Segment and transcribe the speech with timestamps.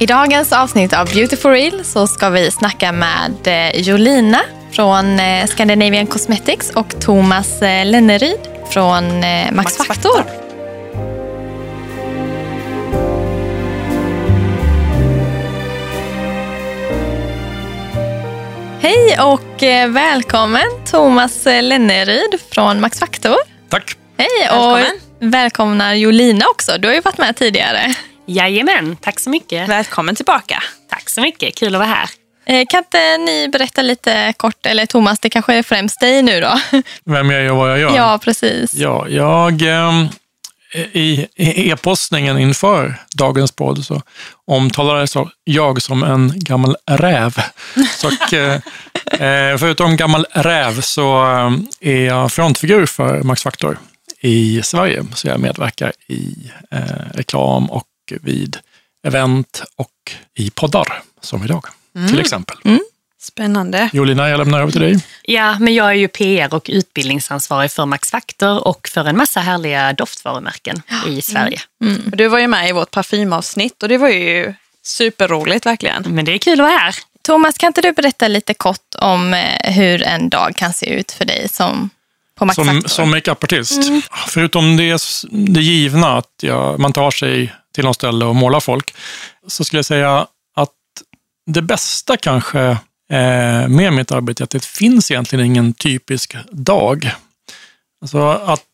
[0.00, 5.46] I dagens avsnitt av Beautiful Real så ska vi snacka med eh, Jolina från eh,
[5.46, 8.38] Scandinavian Cosmetics och Thomas eh, Lenneryd
[8.70, 10.16] från Max, Max Factor.
[10.16, 10.24] Factor.
[18.80, 19.62] Hej och
[19.94, 23.36] välkommen Thomas Lenneryd från Max Factor.
[23.68, 23.96] Tack.
[24.16, 24.78] Hej och
[25.18, 26.72] välkomna Jolina också.
[26.78, 27.94] Du har ju varit med tidigare.
[28.30, 29.68] Jajamän, tack så mycket.
[29.68, 30.62] Välkommen tillbaka.
[30.90, 32.10] Tack så mycket, kul att vara här.
[32.46, 36.40] Eh, kan inte ni berätta lite kort, eller Thomas, det kanske är främst dig nu
[36.40, 36.60] då?
[37.04, 37.96] Vem jag är och vad jag gör?
[37.96, 38.74] Ja, precis.
[38.74, 40.06] Ja, jag, eh,
[40.92, 44.02] I e-postningen inför dagens podd så
[44.46, 47.36] omtalades jag som en gammal räv.
[47.96, 48.54] Så, eh,
[49.26, 51.22] eh, förutom gammal räv så
[51.80, 53.78] är jag frontfigur för Max Factor
[54.20, 55.04] i Sverige.
[55.14, 56.34] Så jag medverkar i
[57.14, 57.84] reklam och
[58.22, 58.58] vid
[59.06, 61.64] event och i poddar, som idag
[61.96, 62.08] mm.
[62.08, 62.56] till exempel.
[62.64, 62.80] Mm.
[63.22, 63.90] Spännande.
[63.92, 65.04] Jolina, jag lämnar över till dig.
[65.22, 69.40] Ja, men jag är ju PR och utbildningsansvarig för Max Factor och för en massa
[69.40, 71.60] härliga doftvarumärken i Sverige.
[71.82, 71.96] Mm.
[71.96, 72.10] Mm.
[72.10, 76.02] Du var ju med i vårt parfymavsnitt och det var ju superroligt verkligen.
[76.08, 76.94] Men det är kul att vara här.
[77.22, 81.12] Thomas, kan inte du berätta lite kort om eh, hur en dag kan se ut
[81.12, 81.90] för dig som
[82.34, 82.88] på Max som, Factor?
[82.88, 83.88] Som makeupartist?
[83.88, 84.02] Mm.
[84.28, 88.94] Förutom det, det givna, att jag, man tar sig till något ställe och måla folk,
[89.46, 90.26] så skulle jag säga
[90.56, 90.70] att
[91.46, 92.60] det bästa kanske
[93.10, 97.12] eh, med mitt arbete är att det finns egentligen ingen typisk dag.
[98.02, 98.64] Alltså att,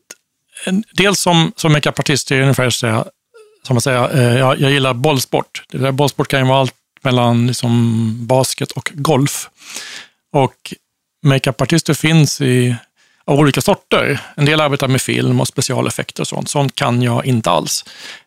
[0.92, 3.04] dels som, som makeupartist är det ungefär så
[3.66, 5.62] som att säga, eh, jag, jag gillar bollsport.
[5.68, 9.48] Det där bollsport kan ju vara allt mellan liksom basket och golf.
[10.32, 10.74] Och
[11.22, 12.76] makeupartister finns i
[13.26, 14.20] av olika sorter.
[14.34, 16.48] En del arbetar med film och specialeffekter och sånt.
[16.48, 17.84] Sånt kan jag inte alls.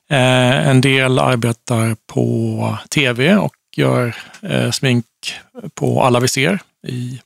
[0.09, 5.05] Eh, en del arbetar på tv och gör eh, smink
[5.73, 7.21] på alla vi ser i,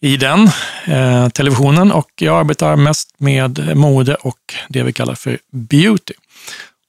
[0.00, 0.50] i den
[0.84, 1.92] eh, televisionen.
[1.92, 6.14] Och jag arbetar mest med mode och det vi kallar för beauty.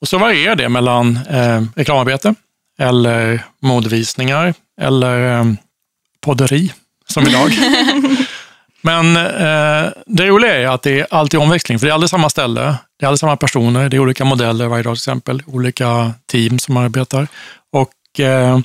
[0.01, 2.35] Och så varierar det mellan eh, reklamarbete
[2.79, 5.45] eller modevisningar eller eh,
[6.22, 6.73] podderi,
[7.07, 7.51] som idag.
[8.83, 12.29] Men eh, det roliga är att det är alltid omväxling, för det är aldrig samma
[12.29, 12.61] ställe,
[12.99, 16.59] det är aldrig samma personer, det är olika modeller varje dag till exempel, olika team
[16.59, 17.27] som arbetar.
[17.71, 18.59] Och eh,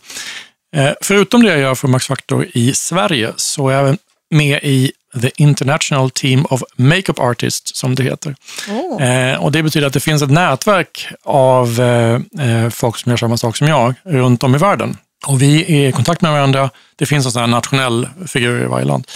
[0.76, 3.96] eh förutom det jag gör för Max Factor i Sverige så är jag
[4.30, 4.92] med i
[5.22, 8.36] The International Team of Makeup Artists, som det heter.
[8.68, 9.02] Oh.
[9.02, 13.16] Eh, och Det betyder att det finns ett nätverk av eh, eh, folk som gör
[13.16, 14.96] samma sak som jag runt om i världen.
[15.26, 16.70] Och vi är i kontakt med varandra.
[16.96, 19.06] Det finns en sån nationell figur i varje land.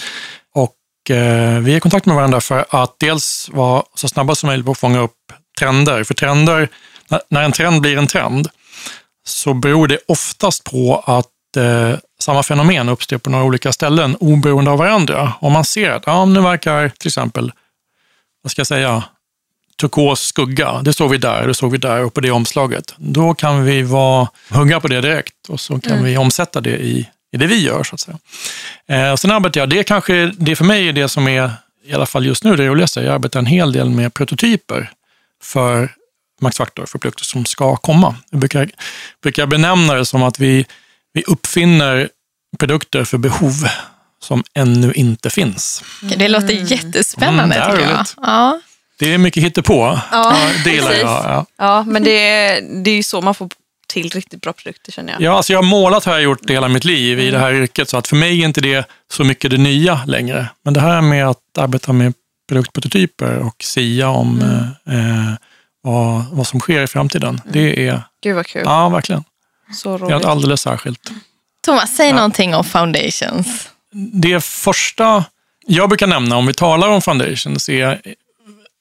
[1.09, 4.65] Eh, vi är i kontakt med varandra för att dels vara så snabba som möjligt
[4.65, 5.17] på att fånga upp
[5.59, 6.03] trender.
[6.03, 6.69] För trender,
[7.29, 8.49] när en trend blir en trend,
[9.25, 14.71] så beror det oftast på att eh, samma fenomen uppstår på några olika ställen oberoende
[14.71, 15.33] av varandra.
[15.39, 17.51] Om man ser att ja, nu verkar till exempel,
[18.41, 19.03] vad ska jag säga,
[19.79, 22.93] turkos skugga, det såg vi där, det såg vi där och på det omslaget.
[22.97, 26.03] Då kan vi vara, hugga på det direkt och så kan mm.
[26.03, 27.83] vi omsätta det i i det vi gör.
[27.83, 28.17] så att säga.
[28.87, 31.51] Eh, och sen arbetar jag, det kanske, det för mig är det som är,
[31.85, 33.01] i alla fall just nu, det roligaste.
[33.01, 34.91] Jag arbetar en hel del med prototyper
[35.43, 35.89] för
[36.41, 38.15] Max Factor, för produkter som ska komma.
[38.29, 38.69] Jag brukar,
[39.21, 40.65] brukar benämna det som att vi,
[41.13, 42.09] vi uppfinner
[42.59, 43.53] produkter för behov
[44.23, 45.83] som ännu inte finns.
[46.17, 46.65] Det låter mm.
[46.65, 48.05] jättespännande mm, tycker jag.
[48.17, 48.61] Ja.
[48.99, 49.99] Det är mycket hittepå.
[50.11, 51.07] Ja, ja, det gillar jag.
[51.07, 51.45] Ja.
[51.57, 52.11] ja, men det
[52.83, 53.49] det är ju så man får
[53.93, 55.21] till riktigt bra produkter känner jag.
[55.21, 57.89] Ja, alltså jag har målat har jag gjort hela mitt liv i det här yrket,
[57.89, 60.49] så att för mig är inte det så mycket det nya längre.
[60.63, 62.13] Men det här med att arbeta med
[62.49, 64.99] produktprototyper och sia om mm.
[64.99, 65.33] eh,
[65.81, 67.41] vad, vad som sker i framtiden, mm.
[67.45, 68.01] det är...
[68.23, 68.61] Gud vad kul.
[68.65, 69.23] Ja, verkligen.
[69.73, 70.07] Så roligt.
[70.07, 71.11] Det är något alldeles särskilt.
[71.65, 72.15] Thomas, säg ja.
[72.15, 73.69] någonting om foundations.
[74.13, 75.25] Det första
[75.67, 78.01] jag brukar nämna om vi talar om foundations är,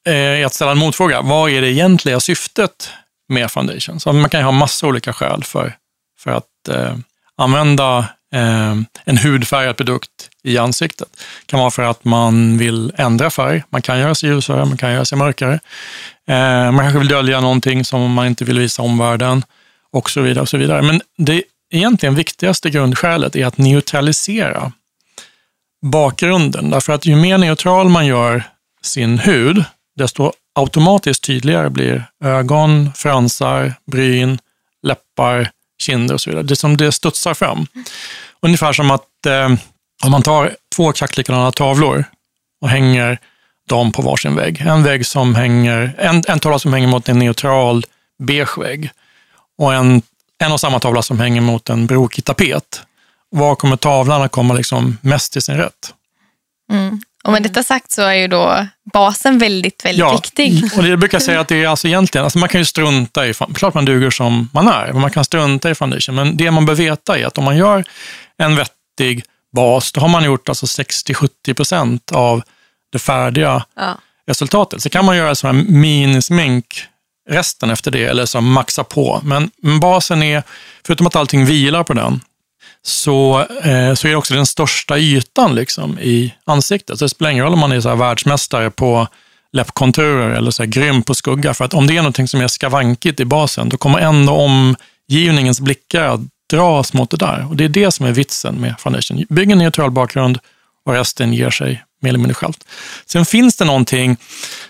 [0.05, 1.23] är att ställa en motfråga.
[1.23, 2.91] Vad är det egentliga syftet
[3.33, 4.01] med foundation.
[4.01, 5.75] Så man kan ju ha massa olika skäl för,
[6.19, 6.97] för att eh,
[7.37, 7.99] använda
[8.35, 10.11] eh, en hudfärgad produkt
[10.43, 11.09] i ansiktet.
[11.13, 13.63] Det kan vara för att man vill ändra färg.
[13.71, 15.61] Man kan göra sig ljusare, man kan göra sig mörkare.
[16.29, 19.45] Eh, man kanske vill dölja någonting som man inte vill visa omvärlden
[19.93, 20.43] och så vidare.
[20.43, 20.83] Och så vidare.
[20.83, 24.73] Men det egentligen viktigaste grundskälet är att neutralisera
[25.83, 26.71] bakgrunden.
[26.71, 28.43] Därför att ju mer neutral man gör
[28.83, 29.65] sin hud,
[29.97, 34.39] desto automatiskt tydligare blir ögon, fransar, bryn,
[34.83, 35.51] läppar,
[35.83, 36.45] kinder och så vidare.
[36.45, 37.67] Det som det studsar fram.
[38.41, 39.49] Ungefär som att eh,
[40.05, 42.05] om man tar två exakt likadana tavlor
[42.61, 43.19] och hänger
[43.69, 44.61] dem på varsin vägg.
[44.61, 47.85] En vägg som hänger, en, en tavla som hänger mot en neutral
[48.19, 48.91] beige vägg
[49.59, 50.03] och en,
[50.39, 52.83] en och samma tavla som hänger mot en brokig tapet.
[53.31, 55.95] Var kommer tavlan att komma liksom mest till sin rätt?
[56.73, 57.01] Mm.
[57.25, 60.71] Och med detta sagt så är ju då basen väldigt, väldigt Ja, viktig.
[60.77, 63.27] och det brukar jag säga att det är alltså egentligen, alltså man kan ju strunta
[63.27, 66.15] i, klart man duger som man är, men man kan strunta i foundation.
[66.15, 67.85] Men det man bör veta är att om man gör
[68.39, 69.25] en vettig
[69.57, 72.43] bas, då har man gjort alltså 60-70 procent av
[72.93, 73.99] det färdiga Ja.
[74.27, 74.83] resultatet.
[74.83, 76.85] Så kan man göra sån här minismink
[77.31, 79.21] resten efter det, eller så maxa på.
[79.25, 80.43] Men, men basen är,
[80.87, 82.21] förutom att allting vilar på den,
[82.85, 86.99] så, eh, så är det också den största ytan liksom, i ansiktet.
[86.99, 89.09] Så det spelar ingen roll om man är så här världsmästare på
[89.53, 91.55] läppkonturer eller så här grym på skugga.
[91.55, 95.61] För att om det är något som är skavankigt i basen, då kommer ändå omgivningens
[95.61, 96.21] blickar att
[96.51, 97.47] dras mot det där.
[97.51, 99.25] Och det är det som är vitsen med foundation.
[99.29, 100.39] Bygg en neutral bakgrund
[100.85, 102.65] och resten ger sig mer eller mindre självt.
[103.07, 104.17] Sen finns det någonting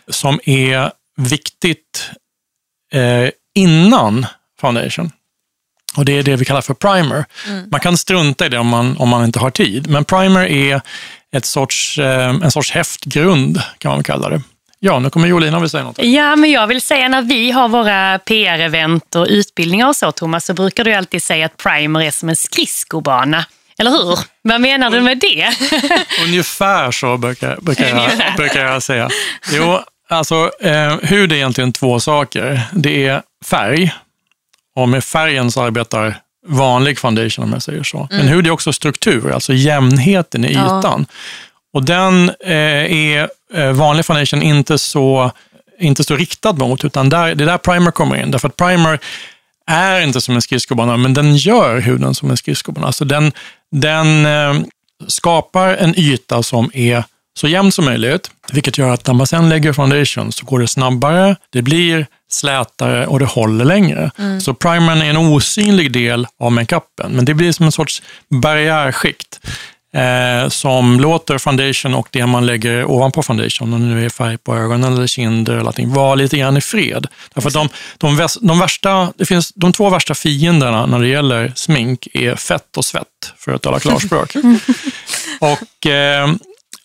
[0.09, 2.11] som är viktigt
[2.93, 4.27] eh, innan
[4.61, 5.11] foundation.
[5.97, 7.25] Och det är det vi kallar för primer.
[7.71, 10.81] Man kan strunta i det om man, om man inte har tid, men primer är
[11.33, 14.43] ett sorts, eh, en sorts häftgrund, kan man kalla det.
[14.85, 16.03] Ja, nu kommer Jolina vill säga något.
[16.03, 20.45] Ja, men jag vill säga när vi har våra PR-event och utbildningar och så, Thomas,
[20.45, 23.47] så brukar du alltid säga att primer är som en skridskobana.
[23.79, 24.19] Eller hur?
[24.43, 25.51] Vad menar du med det?
[26.25, 29.09] Ungefär så brukar, brukar, jag, brukar jag säga.
[29.53, 32.61] Jo, alltså eh, hud är egentligen två saker.
[32.73, 33.93] Det är färg
[34.77, 36.17] och med färgen så arbetar
[36.47, 38.09] vanlig foundation om jag säger så.
[38.11, 40.79] Men hud är också struktur, alltså jämnheten i Ja.
[40.79, 41.07] ytan.
[41.75, 45.31] Och den eh, är eh, vanlig foundation inte så,
[45.81, 48.31] inte så riktad mot, utan där, det är där primer kommer in.
[48.31, 48.99] Därför att primer
[49.67, 52.87] är inte som en skridskobana, men den gör huden som en skridskobana.
[52.87, 53.33] Alltså den,
[53.73, 54.55] den eh,
[55.07, 57.05] skapar en yta som är
[57.35, 60.69] så jämn som möjligt, vilket gör att när man sen lägger foundation så går det
[60.69, 64.11] snabbare, det blir slätare och det håller längre.
[64.41, 69.41] Så primern är en osynlig del av makeupen, men det blir som en sorts barriärskikt
[69.95, 74.39] eh, som låter foundation och det man lägger ovanpå foundation, om det nu är färg
[74.39, 77.07] på ögonen eller kinder eller allting, vara lite grann i fred.
[77.35, 77.69] Därför att de,
[77.99, 82.77] de, de, värsta, det finns, de två värsta fienderna när det gäller smink är fett
[82.77, 83.07] och svett,
[83.37, 84.35] för att tala klarspråk.
[85.41, 86.33] och eh,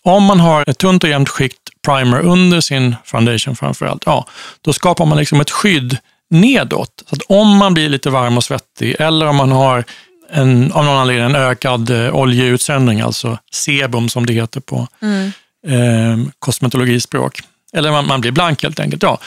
[0.02, 4.26] om man har ett tunt och jämnt skikt primer under sin foundation framförallt, ja,
[4.62, 5.98] då skapar man liksom ett skydd
[6.30, 7.02] nedåt.
[7.08, 9.84] Så att om man blir lite varm och svettig eller om man har
[10.32, 14.88] en, av någon anledning en ökad eh, oljeutsöndring, alltså sebum som det heter på
[15.66, 17.40] eh, kosmetologispråk,
[17.72, 19.18] eller man, man blir blank helt enkelt, ja,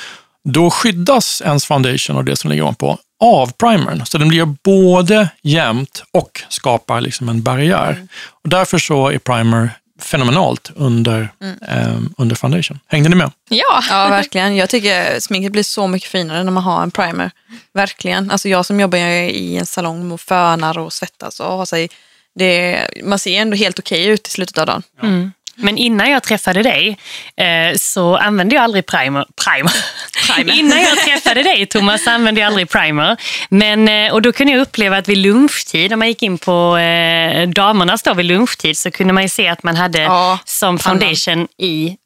[0.43, 4.05] då skyddas ens foundation och det som ligger ovanpå av primern.
[4.05, 8.07] Så den blir både jämnt och skapar liksom en barriär.
[8.43, 9.69] Och därför så är primer
[10.01, 11.29] fenomenalt under,
[11.67, 12.79] eh, under foundation.
[12.87, 13.31] Hängde ni med?
[13.49, 14.55] Ja, Ja, verkligen.
[14.55, 17.31] Jag tycker sminket blir så mycket finare när man har en primer.
[17.73, 18.31] Verkligen.
[18.31, 21.89] Alltså jag som jobbar i en salong och fönar och svettas och har sig,
[22.35, 24.83] det, man ser ändå helt okej ut i slutet av dagen.
[25.03, 25.31] Mm.
[25.55, 26.97] Men innan jag träffade dig
[27.35, 29.25] eh, så använde jag aldrig primer.
[29.35, 29.73] primer.
[30.59, 33.17] innan jag träffade dig Thomas använde jag aldrig primer.
[33.49, 36.77] Men, eh, och då kunde jag uppleva att vid lunchtid, om man gick in på
[36.77, 40.79] eh, damernas då vid lunchtid så kunde man ju se att man hade Ja, som
[40.79, 41.97] foundation i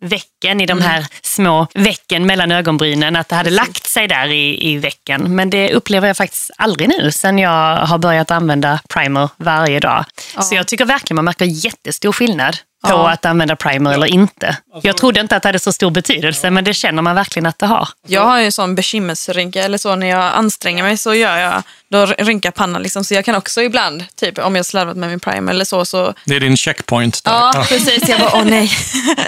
[0.45, 4.71] vecken, i de här små vecken mellan ögonbrynen, att det hade lagt sig där i,
[4.73, 5.35] i vecken.
[5.35, 10.05] Men det upplever jag faktiskt aldrig nu sen jag har börjat använda primer varje dag.
[10.41, 13.09] Så jag tycker verkligen man märker jättestor skillnad på Ja.
[13.11, 14.57] att använda primer eller inte.
[14.81, 17.59] Jag trodde inte att det hade så stor betydelse, men det känner man verkligen att
[17.59, 17.87] det har.
[18.07, 21.63] Jag har ju en sån bekymmersrynka eller så när jag anstränger mig så gör jag,
[21.89, 23.03] då rynkar pannan liksom.
[23.03, 26.13] Så jag kan också ibland, typ om jag slarvat med min primer eller så, så
[26.25, 27.23] Det är din checkpoint.
[27.23, 27.31] Där.
[27.31, 28.09] ja, precis.
[28.09, 28.71] Jag bara, åh nej.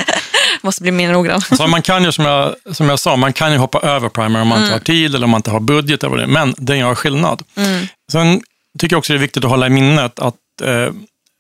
[0.62, 1.42] Måste bli mer noggrann.
[1.42, 4.42] Så man kan ju, som jag, som jag sa, man kan ju hoppa över primer
[4.42, 6.04] om man inte har tid eller om man inte har budget.
[6.04, 7.44] Eller vad det men den gör skillnad.
[8.12, 8.42] Sen
[8.80, 10.90] tycker jag också det är viktigt att hålla i minnet att eh,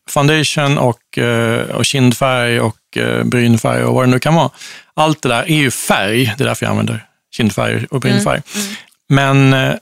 [0.09, 4.49] foundation och, eh, och kindfärg och eh, brynfärg och vad det nu kan vara.
[4.93, 6.33] Allt det där är ju färg.
[6.37, 7.05] Det är därför jag använder
[7.35, 8.41] kindfärg och brynfärg.
[9.09, 9.73] Men eh,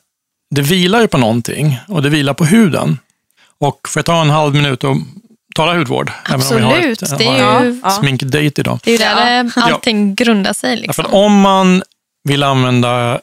[0.55, 2.99] det vilar ju på någonting och det vilar på huden.
[3.59, 4.97] Och får jag ta en halv minut och
[5.55, 6.11] tala hudvård?
[6.29, 7.01] Även om vi har absolut.
[7.01, 7.89] ett, Det är en ju, Ja.
[7.89, 8.79] sminkdate idag.
[8.83, 10.69] det är ju där eh, allting grundar sig.
[10.75, 11.05] Därför Liksom.
[11.05, 11.83] att om man
[12.23, 13.19] vill använda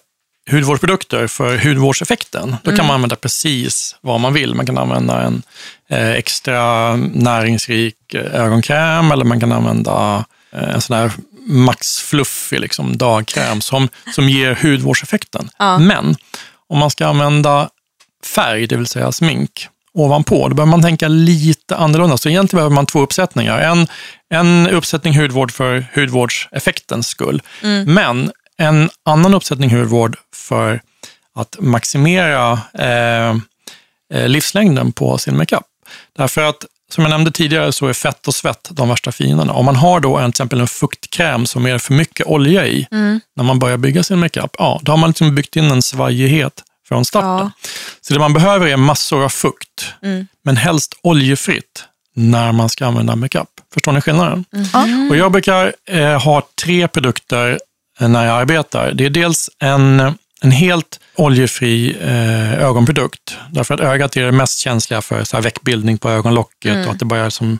[0.51, 4.55] hudvårdsprodukter för hudvårdseffekten, då kan man använda precis vad man vill.
[4.55, 5.43] Man kan använda en
[5.89, 11.13] eh, extra näringsrik eh, ögonkräm eller man kan använda eh, en sån här
[11.47, 15.51] Max Fluffy liksom, dagkräm som, som ger hudvårdseffekten.
[15.59, 15.79] Ja.
[15.79, 16.17] Men
[16.73, 17.69] om man ska använda
[18.35, 22.17] färg, det vill säga smink, ovanpå, då behöver man tänka lite annorlunda.
[22.17, 23.59] Så egentligen behöver man två uppsättningar.
[23.59, 23.87] En,
[24.35, 27.43] en uppsättning hudvård för hudvårdseffektens skull,
[27.87, 30.81] men en annan uppsättning hudvård för
[31.35, 33.31] att maximera eh,
[34.15, 35.65] eh, livslängden på sin makeup.
[36.17, 39.53] Därför att, som jag nämnde tidigare, så är fett och svett de värsta fienderna.
[39.53, 42.87] Om man har då en, till exempel en fuktkräm som är för mycket olja i
[43.37, 46.63] när man börjar bygga sin makeup, ja, då har man liksom byggt in en svajighet
[46.89, 47.29] från starten.
[47.63, 47.69] Ja.
[48.01, 49.95] Så det man behöver är massor av fukt,
[50.45, 51.85] men helst oljefritt
[52.15, 53.49] när man ska använda makeup.
[53.75, 54.45] Förstår ni skillnaden?
[55.11, 57.59] Och jag brukar eh, ha tre produkter
[58.01, 58.93] eh, när jag arbetar.
[58.93, 63.37] Det är dels en, en helt oljefri eh, ögonprodukt.
[63.51, 66.99] Därför att ögat är det mest känsliga för så här väckbildning på ögonlocket och att
[66.99, 67.59] det börjar som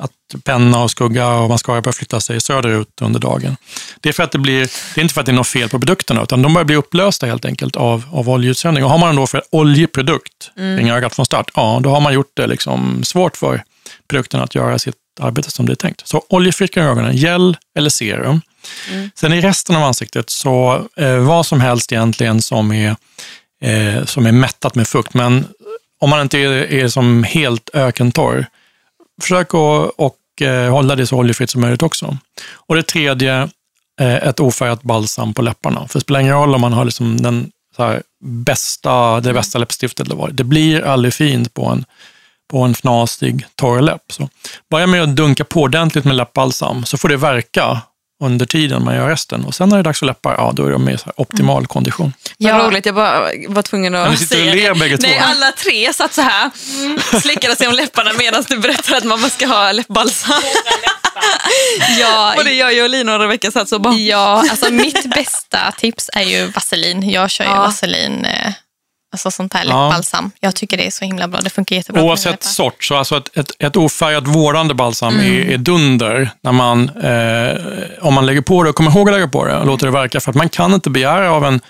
[0.00, 3.56] att penna och skugga och mascara börjar flytta sig söderut under dagen.
[4.00, 4.60] Det är, för att det, blir,
[4.94, 6.76] det är inte för att det är något fel på produkterna, utan de börjar bli
[6.76, 8.84] upplösta helt enkelt av, av oljeutsöndring.
[8.84, 12.32] Och har man då för oljeprodukt kring ögat från start, ja, då har man gjort
[12.34, 13.62] det liksom svårt för
[14.08, 16.08] produkten att göra sitt arbete som det är tänkt.
[16.08, 18.40] Så oljefritt kring ögonen, gel eller serum.
[19.14, 22.96] Sen i resten av ansiktet, så eh, vad som helst egentligen som är,
[23.62, 25.46] eh, som är mättat med fukt, men
[26.00, 28.46] om man inte är, är som helt ökentorr,
[29.22, 32.18] försök att och, eh, hålla det så oljefritt som möjligt också.
[32.52, 33.48] Och det tredje,
[34.00, 35.88] eh, ett ofärgat balsam på läpparna.
[35.88, 40.06] För det spelar ingen roll om man har liksom den här, bästa, det bästa läppstiftet
[40.06, 40.34] eller vad.
[40.34, 41.84] Det blir aldrig fint på en,
[42.50, 44.02] på en fnasig torr läpp.
[44.12, 44.28] Så
[44.70, 47.80] börja med att dunka på ordentligt med läppbalsam, så får det verka
[48.24, 49.44] under tiden man gör resten.
[49.44, 52.12] Och sen när det är dags för läppar, ja då är de i optimal kondition.
[52.38, 52.58] Vad Ja.
[52.68, 54.80] roligt, jag bara var tvungen att Ja, och säga ler det.
[54.80, 55.08] bägge två.
[55.08, 59.04] Nej, alla tre satt så här, mm, slickade sig om läpparna medan du berättade att
[59.04, 60.42] man ska ha läppbalsam.
[62.00, 66.22] Ja, Både jag, Jolina och Rebecka satt så bara, ja, alltså mitt bästa tips är
[66.22, 67.10] ju vaselin.
[67.10, 67.56] Jag kör ju Ja.
[67.60, 68.52] vaselin, eh,
[69.14, 69.88] alltså sånt här Ja.
[69.88, 70.30] läppbalsam.
[70.40, 71.40] Jag tycker det är så himla bra.
[71.40, 75.58] Det funkar jättebra Oavsett sort, så alltså ett, ett, ett ofärgat vårdande balsam är, är
[75.58, 77.56] dunder när man, eh,
[78.06, 79.92] om man lägger på det, och kommer ihåg att lägga på det och låter det
[79.92, 80.20] verka.
[80.20, 81.60] För att man kan inte begära av, en,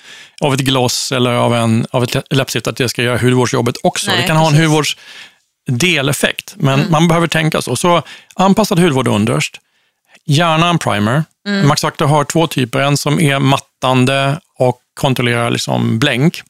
[0.40, 4.10] av ett gloss eller av, en, av ett läppstift att det ska göra hudvårdsjobbet också.
[4.10, 4.66] Nej, det kan ha en precis.
[5.68, 7.76] hudvårdsdeleffekt, men man behöver tänka så.
[7.76, 8.02] Så
[8.34, 9.60] anpassad hudvård underst,
[10.26, 11.24] gärna en primer.
[11.64, 16.42] Max Factor har två typer, en som är mattande och kontrollerar liksom blänk.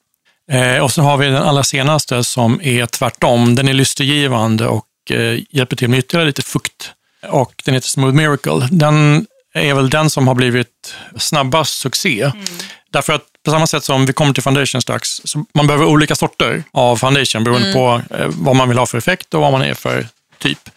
[0.53, 3.55] Eh, och så har vi den allra senaste som är tvärtom.
[3.55, 6.93] Den är lystergivande och eh, hjälper till med ytterligare lite fukt.
[7.29, 8.69] Och den heter Smooth Miracle.
[8.71, 12.31] Den är väl den som har blivit snabbast succé.
[12.93, 16.15] Därför att på samma sätt som vi kommer till foundation strax, så man behöver olika
[16.15, 19.63] sorter av foundation beroende på eh, vad man vill ha för effekt och vad man
[19.63, 20.07] är för
[20.39, 20.71] typ.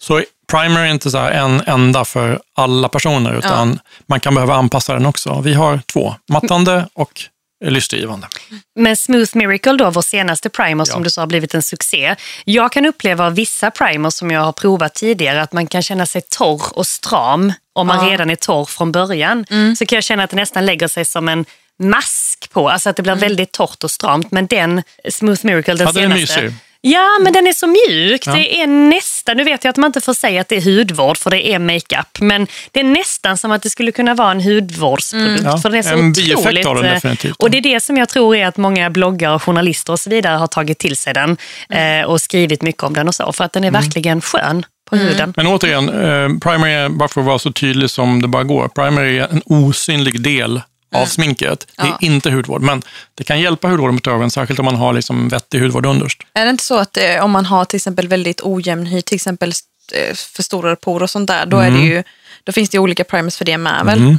[0.00, 4.54] Så primer är inte så här en enda för alla personer, utan man kan behöva
[4.54, 5.40] anpassa den också.
[5.44, 7.20] Vi har två, mattande och
[7.64, 8.28] lystergivande.
[8.76, 11.04] Men Smooth Miracle då, vår senaste primer som Ja.
[11.04, 12.16] du sa har blivit en succé.
[12.44, 16.06] Jag kan uppleva av vissa primers som jag har provat tidigare att man kan känna
[16.06, 18.12] sig torr och stram om man Ja.
[18.12, 19.46] redan är torr från början.
[19.78, 21.44] Så kan jag känna att det nästan lägger sig som en
[21.78, 24.30] mask på, alltså att det blir väldigt torrt och stramt.
[24.30, 26.42] Men den Smooth Miracle, den Ja, den är senaste.
[26.42, 26.56] mysig.
[26.82, 28.26] Ja, men den är så mjuk.
[28.26, 28.32] Ja.
[28.32, 31.18] Det är nästan, nu vet jag att man inte får säga att det är hudvård
[31.18, 34.40] för det är makeup, men det är nästan som att det skulle kunna vara en
[34.40, 35.42] hudvårdsprodukt.
[35.44, 37.36] Ja, för den är så en otroligt, av den eh, definitivt.
[37.38, 40.10] Och det är det som jag tror är att många bloggare, och journalister och så
[40.10, 41.36] vidare har tagit till sig den
[41.70, 44.96] eh, och skrivit mycket om den och så, för att den är verkligen skön på
[44.96, 45.34] huden.
[45.36, 48.68] Men återigen, eh, primer är, bara för att vara så tydlig som det bara går,
[48.68, 50.60] primer är en osynlig del
[50.94, 51.66] av sminket.
[51.76, 51.98] Det är Ja.
[52.00, 52.82] inte hudvård, men
[53.14, 56.18] det kan hjälpa hudvården mot ögonen, särskilt om man har liksom vettig hudvård underst.
[56.34, 59.14] Är det inte så att eh, om man har till exempel väldigt ojämn hy, till
[59.16, 59.52] exempel
[59.92, 62.02] eh, förstorade porer och sånt där, då, är det ju,
[62.44, 64.16] då finns det ju olika primers för det med väl?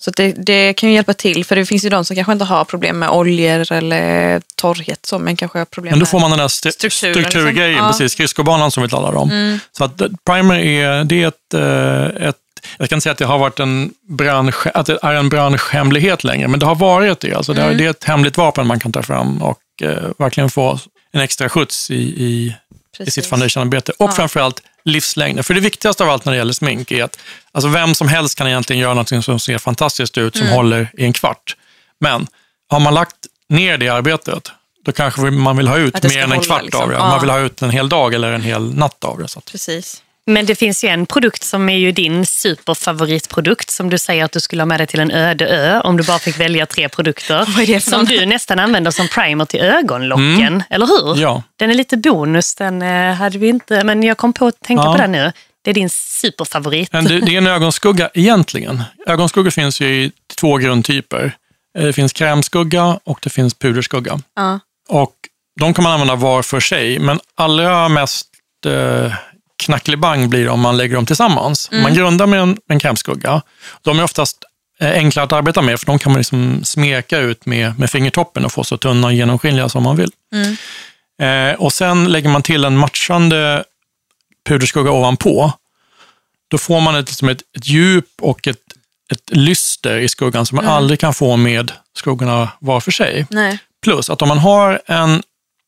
[0.00, 2.32] Så att det, det kan ju hjälpa till, för det finns ju de som kanske
[2.32, 6.08] inte har problem med oljor eller torrhet, så, men kanske har problem Men då med...
[6.08, 7.72] får man den där st- Strukturen, strukturgrejen, liksom.
[7.72, 7.78] Ja.
[7.78, 7.92] Mm.
[7.92, 9.58] precis, skridskobanan som vi talar om.
[9.78, 12.36] Så att primer är, det är ett, eh, ett
[12.78, 16.24] jag kan inte säga att det har varit en bransch, att det är en branschhemlighet
[16.24, 17.34] längre, men det har varit det.
[17.34, 17.74] Alltså det, Mm.
[17.74, 20.78] är, det är ett hemligt vapen man kan ta fram och eh, verkligen få
[21.12, 22.56] en extra skjuts i, i,
[22.98, 23.92] i sitt foundationarbete.
[23.98, 25.44] Och framförallt livslängden.
[25.44, 27.18] För det viktigaste av allt när det gäller smink är att
[27.52, 30.48] alltså vem som helst kan egentligen göra något som ser fantastiskt ut, Mm.
[30.48, 31.56] som håller i en kvart.
[32.00, 32.26] Men
[32.68, 33.16] har man lagt
[33.48, 34.52] ner det arbetet,
[34.84, 36.82] då kanske man vill ha ut mer än en hålla, kvart liksom.
[36.82, 36.94] av det.
[36.94, 37.08] Ja.
[37.08, 39.28] Man vill ha ut en hel dag eller en hel natt av det.
[39.28, 40.02] Så att, Precis.
[40.26, 44.32] Men det finns ju en produkt som är ju din superfavoritprodukt som du säger att
[44.32, 46.88] du skulle ha med dig till en öde ö om du bara fick välja tre
[46.88, 47.44] produkter.
[47.48, 51.22] Vad är det som du nästan använder som primer till ögonlocken, eller hur?
[51.22, 51.42] Ja.
[51.56, 54.82] Den är lite bonus, den eh, hade vi inte, men jag kom på att tänka
[54.82, 54.92] Ja.
[54.92, 55.32] på den nu.
[55.64, 56.92] Det är din superfavorit.
[56.92, 58.82] Men det, det är en ögonskugga egentligen.
[59.06, 61.32] Ögonskugga finns ju i två grundtyper.
[61.78, 64.20] Eh, Det finns krämskugga och det finns puderskugga.
[64.36, 64.60] Ja.
[64.88, 65.14] Och
[65.60, 68.26] de kan man använda var för sig, men allra mest
[68.66, 69.12] eh,
[69.56, 71.70] knackelibang blir det om man lägger dem tillsammans.
[71.72, 73.42] Man grundar med en, en krämskugga.
[73.82, 74.44] De är oftast
[74.80, 78.44] eh, enklare att arbeta med, för de kan man liksom smeka ut med, med fingertoppen
[78.44, 80.10] och få så tunna och genomskinliga som man vill.
[81.22, 83.64] Eh, och sen lägger man till en matchande
[84.48, 85.52] puderskugga ovanpå.
[86.50, 88.58] Då får man ett, liksom ett, ett djup och ett,
[89.12, 90.76] ett lyster i skuggan som man Mm.
[90.76, 93.26] aldrig kan få med skuggorna var för sig.
[93.30, 93.58] Nej.
[93.82, 95.22] Plus att om man har en,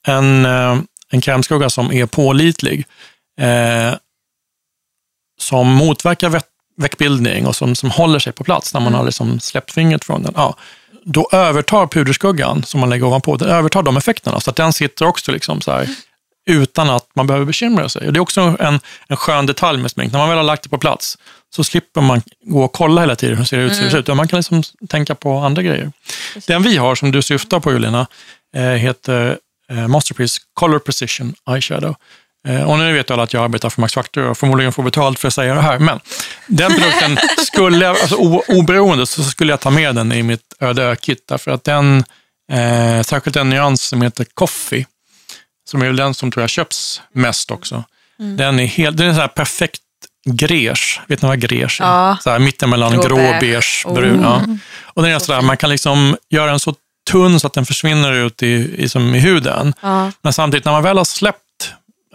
[0.07, 0.79] en, eh,
[1.11, 2.85] en krämskugga som är pålitlig,
[3.41, 3.95] eh,
[5.41, 6.43] som motverkar
[6.77, 10.23] väckbildning och som, som håller sig på plats när man har liksom släppt fingret från
[10.23, 10.57] den, ja,
[11.05, 14.41] då övertar puderskuggan som man lägger ovanpå, den övertar de effekterna.
[14.41, 15.89] Så att den sitter också liksom så här,
[16.47, 18.07] utan att man behöver bekymra sig.
[18.07, 20.13] Och det är också en, en skön detalj med smink.
[20.13, 21.19] När man väl har lagt det på plats
[21.55, 23.75] så slipper man gå och kolla hela tiden hur det ser ut.
[23.75, 24.17] Ser det ut.
[24.17, 25.93] Man kan liksom tänka på andra grejer.
[26.47, 28.07] Den vi har, som du syftar på Julina,
[28.57, 29.39] eh, heter
[29.71, 31.95] eh, Masterpiece Color Precision Eyeshadow.
[32.49, 35.19] Eh, och nu vet alla att jag arbetar för Max Factor och förmodligen får betalt
[35.19, 35.79] för att säga det här.
[35.79, 36.01] Men
[36.47, 38.17] den produkten, skulle alltså,
[38.49, 41.25] oberoende, så skulle jag ta med den i mitt öde ö-kit.
[41.29, 42.05] Därför att den,
[42.53, 44.87] eh, särskilt en nyans som heter Coffee,
[45.71, 47.85] som är den som tror jag köps mest också.
[48.37, 49.81] Den är, helt, den är så här perfekt
[50.27, 51.01] grege.
[51.07, 51.77] Vet ni vad grege är?
[51.79, 52.17] Ja.
[52.23, 53.41] Så här, mittemellan Grå, grå, beige.
[53.41, 53.95] beige, Oh.
[53.95, 54.21] brun.
[54.23, 54.43] Ja.
[54.85, 56.75] Och den är så där, man kan liksom göra den så
[57.11, 59.75] tunn så att den försvinner ut i, i, som i huden.
[59.81, 60.13] Ja.
[60.23, 61.39] Men samtidigt, när man väl har släppt,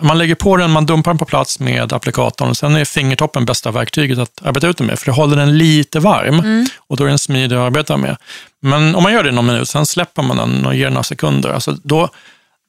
[0.01, 3.45] man lägger på den, man dumpar den på plats med applikatorn och sen är fingertoppen
[3.45, 7.03] bästa verktyget att arbeta ut den med, för det håller den lite varm och då
[7.03, 8.17] är den smidig att arbeta med.
[8.61, 11.03] Men om man gör det i någon minut, sen släpper man den och ger några
[11.03, 12.09] sekunder, alltså då,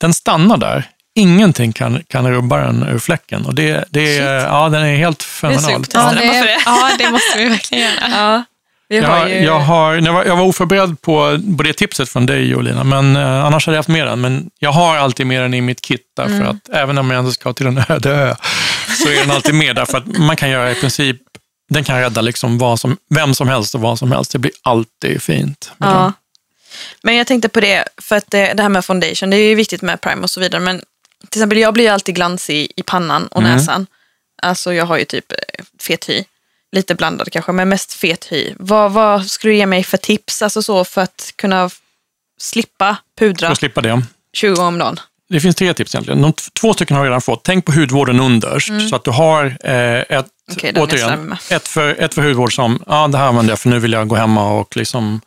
[0.00, 0.84] den stannar där.
[1.14, 5.18] Ingenting kan, kan rubba den ur fläcken och det, det är, ja, den är helt
[5.18, 5.84] Det är fenomenal.
[5.84, 5.94] sugt.
[5.94, 6.56] Ja, det, det.
[6.66, 7.94] ja, det måste vi verkligen göra.
[8.10, 8.44] Ja.
[8.90, 9.36] Vi har Jag, ju...
[9.44, 13.16] jag, har, jag, var, jag var oförberedd på, på det tipset från dig Jolina, men
[13.16, 14.20] eh, annars hade jag haft med den.
[14.20, 16.48] Men jag har alltid med den i mitt kit, därför Mm.
[16.48, 18.34] att även om jag ändå ska till en öde ö,
[19.02, 21.16] så är den alltid med, därför att man kan göra i princip,
[21.70, 24.32] den kan rädda liksom vad som, vem som helst och vad som helst.
[24.32, 25.72] Det blir alltid fint.
[25.78, 26.12] Ja.
[27.02, 29.54] Men jag tänkte på det, för att det, det här med foundation, det är ju
[29.54, 30.78] viktigt med primer och så vidare, men
[31.30, 33.56] till exempel jag blir ju alltid glansig i pannan och Mm.
[33.56, 33.86] näsan.
[34.42, 36.24] Alltså jag har ju typ eh, fet hy,
[36.72, 38.52] lite blandad kanske, men mest fet hy.
[38.56, 41.70] Vad, vad skulle du ge mig för tips alltså så för att kunna
[42.40, 44.02] slippa För pudra att slippa det.
[44.32, 45.00] 20 gånger om dagen?
[45.28, 46.22] Det finns tre tips egentligen.
[46.22, 47.44] De två stycken har jag redan fått.
[47.44, 50.74] Tänk på hudvården underst, så att du har eh, ett, Mm.
[50.74, 53.78] Slarvig återigen, ett, för, ett för hudvård som, ja det här använder jag för nu
[53.78, 55.20] vill jag gå hemma och liksom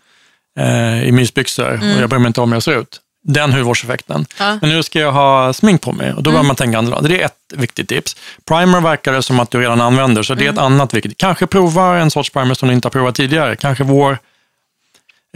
[0.59, 3.01] eh, i mysbyxor och jag bryr mig inte om hur jag ser ut.
[3.25, 4.15] Den hudvårdseffekten.
[4.15, 4.25] Mm.
[4.39, 4.57] Ja.
[4.61, 7.09] Men nu ska jag ha smink på mig och då börjar man tänka annorlunda.
[7.09, 8.15] Det är ett viktigt tips.
[8.45, 11.17] Primer verkar det som att du redan använder, så det är ett annat viktigt.
[11.17, 13.55] Kanske prova en sorts primer som du inte har provat tidigare.
[13.55, 14.17] Kanske vår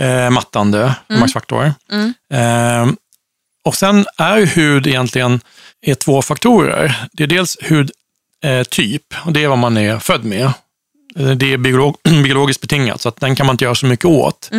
[0.01, 1.73] eh, mattande Max Factor.
[2.33, 2.87] Eh,
[3.65, 5.41] och sen är hud egentligen
[5.81, 7.07] är två faktorer.
[7.11, 10.51] Det är dels hudtyp, eh, och det är vad man är född med.
[11.15, 14.05] Eh, Det är biolog biologiskt betingat, så att den kan man inte göra så mycket
[14.05, 14.49] åt.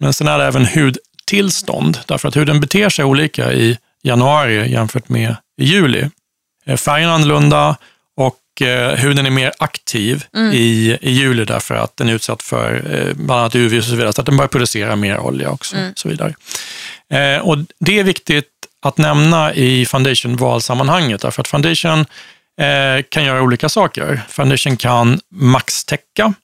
[0.00, 0.66] Men sen är det även
[1.30, 6.08] hudtillstånd, därför att huden beter sig olika i januari jämfört med i juli.
[6.66, 7.76] Eh, Färgen är annorlunda
[8.16, 12.94] och eh, huden är mer aktiv i, i juli därför att den är utsatt för
[12.94, 15.76] eh, bland annat UV och så vidare, så att den börjar producera mer olja också.
[15.76, 16.34] Och så vidare.
[17.42, 18.48] Och det är viktigt
[18.82, 22.06] att nämna i foundation-valsammanhanget, därför att foundation
[23.08, 24.20] kan göra olika saker.
[24.28, 26.34] Foundation kan maxtäcka,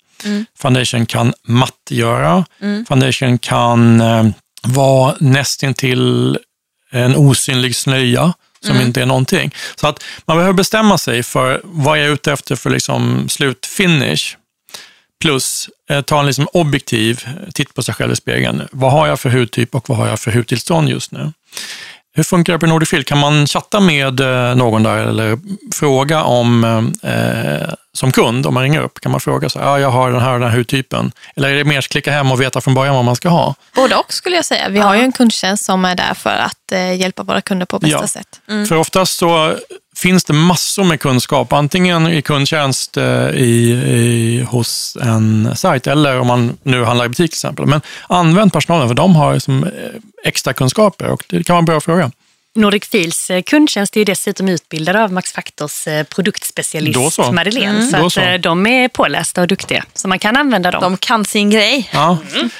[0.58, 2.44] foundation kan mattgöra,
[2.88, 4.02] foundation kan
[4.62, 6.38] vara nästintill
[6.90, 9.54] en osynlig snöja som inte är någonting.
[9.76, 14.36] Så att man behöver bestämma sig för vad jag är ute efter för liksom slutfinish.
[15.20, 18.62] Plus eh, ta en liksom objektiv titt på sig själv i spegeln.
[18.72, 21.32] Vad har jag för hudtyp och vad har jag för hudtillstånd just nu?
[22.16, 23.04] Hur funkar det på Nordifil?
[23.04, 25.38] Kan man chatta med eh, någon där eller
[25.74, 26.64] fråga om,
[27.02, 30.10] eh, som kund, om man ringer upp, kan man fråga så här, ja, jag har
[30.10, 31.12] den här och den här hudtypen.
[31.36, 33.54] Eller är det mer att klicka hem och veta från början vad man ska ha?
[33.74, 34.68] Både och skulle jag säga.
[34.68, 37.78] Vi har ju en kundtjänst som är där för att eh, hjälpa våra kunder på
[37.78, 38.06] bästa Ja.
[38.06, 38.40] sätt.
[38.68, 39.54] För oftast så
[39.96, 46.20] finns det massor med kunskap, antingen i kundtjänst eh, i, i, hos en sajt eller
[46.20, 47.66] om man nu handlar i butik till exempel.
[47.66, 49.70] Men använd personalen, för de har liksom, eh,
[50.24, 52.10] extra kunskaper och det kan vara en bra fråga.
[52.54, 57.32] Nordic Fils eh, kundtjänst är ju dessutom utbildad av Max Factors produktspecialist så.
[57.32, 57.86] Madeleine.
[57.86, 58.20] Så att så.
[58.20, 60.82] eh, de är pålästa och duktiga, så man kan använda dem.
[60.82, 61.90] De kan sin grej.
[61.92, 62.18] Ja,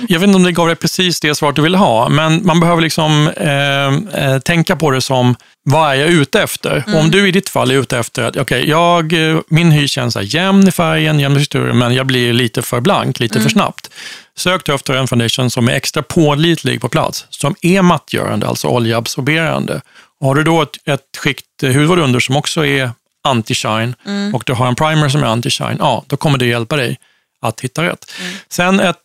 [0.08, 2.60] jag vet inte om det gav dig precis det svar du ville ha, men man
[2.60, 5.34] behöver liksom eh, tänka på det som,
[5.68, 6.84] vad är jag ute efter?
[6.86, 9.88] Och om du i ditt fall är ute efter att, okej, jag, eh, min hy
[9.88, 13.48] känns jämn i färgen, jämn i strukturen, men jag blir lite för blank, lite för
[13.48, 13.90] snabbt.
[14.36, 18.68] Sök du efter en foundation som är extra pålitlig på plats, som är mattgörande, alltså
[18.68, 19.80] oljeabsorberande.
[20.20, 22.90] Och har du då ett, ett skikt eh, hudvård under som också är
[23.28, 23.94] anti-shine
[24.34, 26.98] och du har en primer som är anti-shine, ja, då kommer det hjälpa dig
[27.40, 28.12] att hitta rätt.
[28.48, 28.96] Sen ett,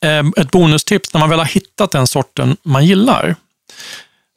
[0.00, 3.36] eh, ett bonustips, när man väl har hittat den sorten man gillar,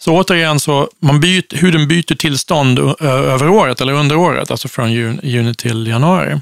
[0.03, 4.91] Så återigen, så man byter, huden byter tillstånd över året eller under året, alltså från
[5.23, 6.41] juni till januari.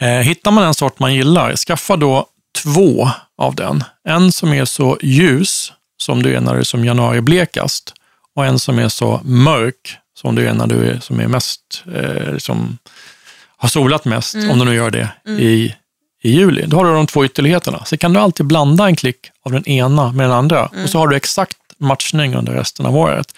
[0.00, 2.26] Eh, hittar man en sort man gillar, skaffa då
[2.62, 3.84] två av den.
[4.08, 7.94] En som är så ljus som du är när du är som januari blekast
[8.36, 11.84] och en som är så mörk som du är när du är, som är mest,
[11.94, 12.78] eh, liksom,
[13.56, 14.50] har solat mest, mm.
[14.50, 15.40] om du nu gör det, mm.
[15.40, 15.74] i,
[16.22, 16.64] i juli.
[16.66, 17.84] Då har du de två ytterligheterna.
[17.84, 20.84] Så kan du alltid blanda en klick av den ena med den andra mm.
[20.84, 23.34] och så har du exakt matchning under resten av året.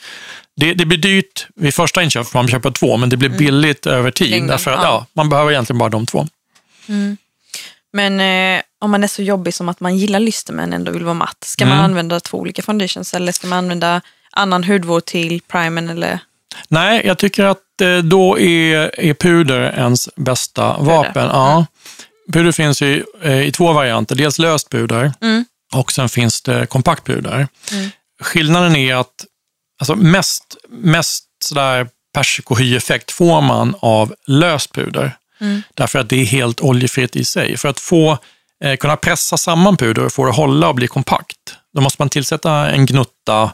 [0.57, 3.39] Det, det blir dyrt vid första inköp, för man köper två, men det blir mm.
[3.39, 4.31] billigt över tid.
[4.31, 4.89] Längden, därför att, ja.
[4.89, 5.07] ja.
[5.13, 6.27] man behöver egentligen bara de två.
[6.89, 7.17] Mm.
[7.93, 11.05] Men eh, om man är så jobbig som att man gillar lyster men ändå vill
[11.05, 11.77] vara matt, ska mm.
[11.77, 14.01] man använda två olika foundations eller ska man använda
[14.33, 15.89] annan hudvård till primern?
[15.89, 16.19] Eller?
[16.69, 20.87] Nej, jag tycker att eh, då är, är puder ens bästa puder.
[20.87, 21.29] vapen.
[21.33, 21.53] Ja.
[21.53, 21.67] Mm.
[22.33, 25.45] Puder finns i, eh, i två varianter, dels löst puder mm.
[25.75, 27.49] och sen finns det kompakt puder.
[27.73, 27.91] Mm.
[28.23, 29.25] Skillnaden är att
[29.81, 35.17] alltså mest, mest sådär persikohy-effekt får man av löst puder.
[35.41, 35.63] Mm.
[35.75, 37.57] Därför att det är helt oljefritt i sig.
[37.57, 38.19] För att få
[38.65, 42.03] eh, kunna pressa samman puder och få det att hålla och bli kompakt, då måste
[42.03, 43.53] man tillsätta en gnutta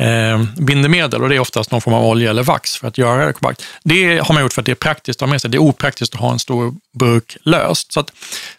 [0.00, 3.26] eh, bindemedel och det är oftast någon form av olja eller vax för att göra
[3.26, 3.64] det kompakt.
[3.84, 5.50] Det har man gjort för att det är praktiskt att ha med sig.
[5.50, 7.92] Det är opraktiskt att ha en stor burk löst.
[7.92, 8.12] Så att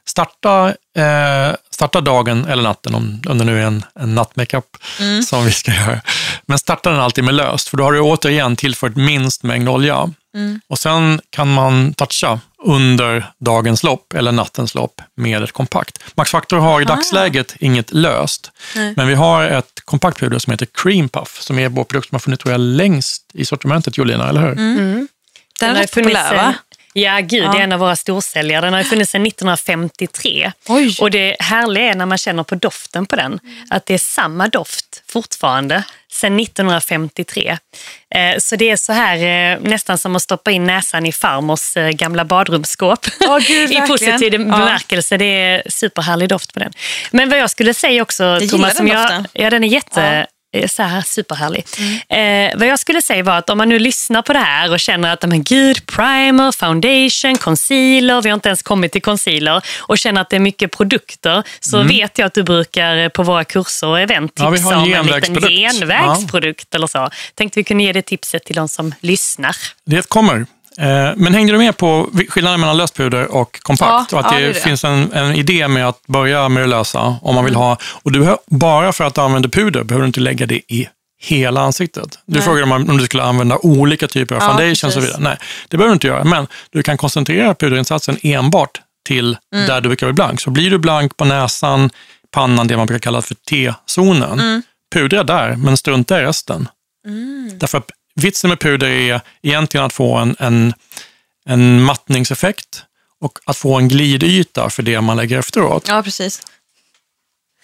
[0.06, 0.68] starta,
[0.98, 5.24] eh, starta dagen eller natten, om, om det nu är en, en nattmakeup mm.
[5.24, 6.02] som vi ska göra.
[6.46, 10.10] Men starta den alltid med löst, för då har du återigen tillfört minst mängd olja.
[10.36, 10.62] Mm.
[10.68, 16.04] Och sen kan man toucha under dagens lopp eller nattens lopp med ett kompakt.
[16.16, 18.94] Max Factor har i dagsläget inget löst, Nej.
[18.98, 22.16] men vi har ett kompakt puder som heter Cream Puff som är vår produkt som
[22.16, 24.52] har funnits tror jag, längst i sortimentet, Jolina, eller hur?
[24.52, 24.78] Mm.
[24.78, 25.08] Mm.
[25.60, 26.54] Den är rätt populär, va?
[26.94, 27.52] Ja, gud, ja.
[27.52, 28.66] det är en av våra storsäljare.
[28.66, 30.52] Den har funnits sedan 1953.
[30.68, 30.96] Oj.
[31.02, 34.48] Och det härliga är när man känner på doften på den, att det är samma
[34.48, 37.58] doft fortfarande sedan 1953.
[38.16, 41.78] Eh, så det är så här eh, nästan som att stoppa in näsan i farmors
[41.78, 43.08] eh, gamla badrumsskåp.
[43.20, 45.14] Oh, gud, I positiv bemärkelse.
[45.14, 45.18] Ja.
[45.18, 46.74] Det är superhärlig doft på den.
[47.12, 50.28] Men vad jag skulle säga också, jag Thomas, den jag, ja, den är jätte,
[50.68, 51.66] så här superhärlig.
[51.78, 52.52] Mm.
[52.52, 54.80] Eh, vad jag skulle säga var att om man nu lyssnar på det här och
[54.80, 59.98] känner att men gud, primer, foundation, concealer, vi har inte ens kommit till concealer och
[59.98, 61.88] känner att det är mycket produkter så mm.
[61.88, 65.36] vet jag att du brukar på våra kurser och event tipsa ja, om en liten
[65.36, 66.76] genvägsprodukt ja.
[66.76, 67.10] eller så.
[67.36, 69.56] Tänkte vi kunde ge det tipset till de som lyssnar.
[69.86, 70.46] Det kommer.
[70.78, 74.12] Eh, men hängde du med på skillnaden mellan löspuder och kompakt?
[74.12, 76.64] Ja, och att det, ja, det, det, finns en, en, idé med att börja med
[76.64, 77.62] det lösa om man vill mm.
[77.62, 77.78] ha.
[77.84, 80.90] Och du, bara för att du använder puder behöver du inte lägga det i
[81.22, 82.20] hela ansiktet.
[82.26, 82.42] Du Nej.
[82.42, 85.18] frågade om, om du skulle använda olika typer av ja, foundation och så vidare.
[85.20, 86.24] Nej, det behöver du inte göra.
[86.24, 89.68] Men du kan koncentrera puderinsatsen enbart till mm.
[89.68, 90.42] där du brukar bli blank.
[90.42, 91.90] Så blir du blank på näsan,
[92.32, 94.62] pannan, det man brukar kalla för T-zonen, mm.
[94.94, 96.68] pudra där, men strunta i resten.
[97.08, 97.52] Mm.
[97.60, 100.74] Därför att vitsen med puder är egentligen att få en, en,
[101.46, 102.84] en mattningseffekt
[103.22, 105.88] och att få en glidyta för det man lägger efteråt.
[105.88, 106.42] Ja, precis.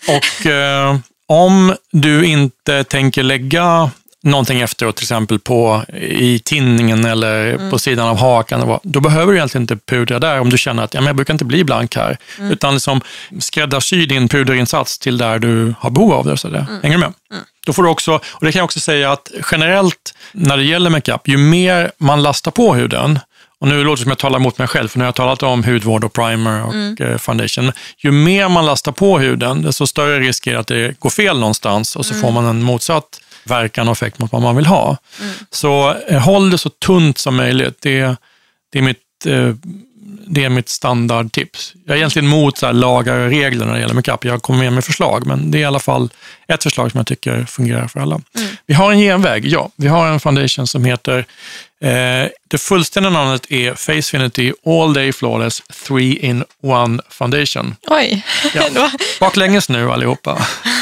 [0.07, 3.91] Och eh, om du inte tänker lägga
[4.23, 7.71] någonting efteråt, till exempel på, i tinningen eller mm.
[7.71, 10.93] på sidan av hakan, då behöver du egentligen inte pudra där om du känner att
[10.93, 12.17] ja, men jag brukar inte bli blank här.
[12.37, 12.51] Mm.
[12.51, 13.01] Utan liksom
[13.39, 16.37] skräddarsy din puderinsats till där du har behov av det.
[16.37, 16.65] Så det.
[16.69, 16.81] Mm.
[16.81, 17.13] Hänger du med?
[17.31, 17.43] Mm.
[17.65, 20.89] Då får du också, och det kan jag också säga att generellt när det gäller
[20.89, 23.19] makeup, ju mer man lastar på huden,
[23.61, 25.43] och nu låter det som jag talar emot mig själv, för nu har jag talat
[25.43, 26.97] om hudvård och primer och mm.
[26.99, 27.71] Eh, foundation.
[27.97, 31.95] Ju mer man lastar på huden, desto större risk är att det går fel någonstans
[31.95, 32.21] och så mm.
[32.21, 34.97] får man en motsatt verkan och effekt mot vad man vill ha.
[35.21, 35.33] Mm.
[35.51, 37.77] Så eh, håll det så tunt som möjligt.
[37.81, 38.15] Det,
[38.71, 39.53] det är mitt eh,
[40.31, 41.73] det är mitt standardtips.
[41.85, 44.25] Jag är egentligen emot så lagar och regler när det gäller makeup.
[44.25, 46.09] Jag kommer med med förslag, men det är i alla fall
[46.47, 48.21] ett förslag som jag tycker fungerar för alla.
[48.35, 48.49] Mm.
[48.65, 49.69] Vi har en genväg, ja.
[49.75, 51.17] Vi har en foundation som heter,
[51.81, 57.75] eh, det fullständiga namnet är Facefinity All Day Flawless 3-in-1 Foundation.
[57.87, 58.25] Oj.
[58.53, 58.91] Ja.
[59.19, 60.47] Baklänges nu allihopa.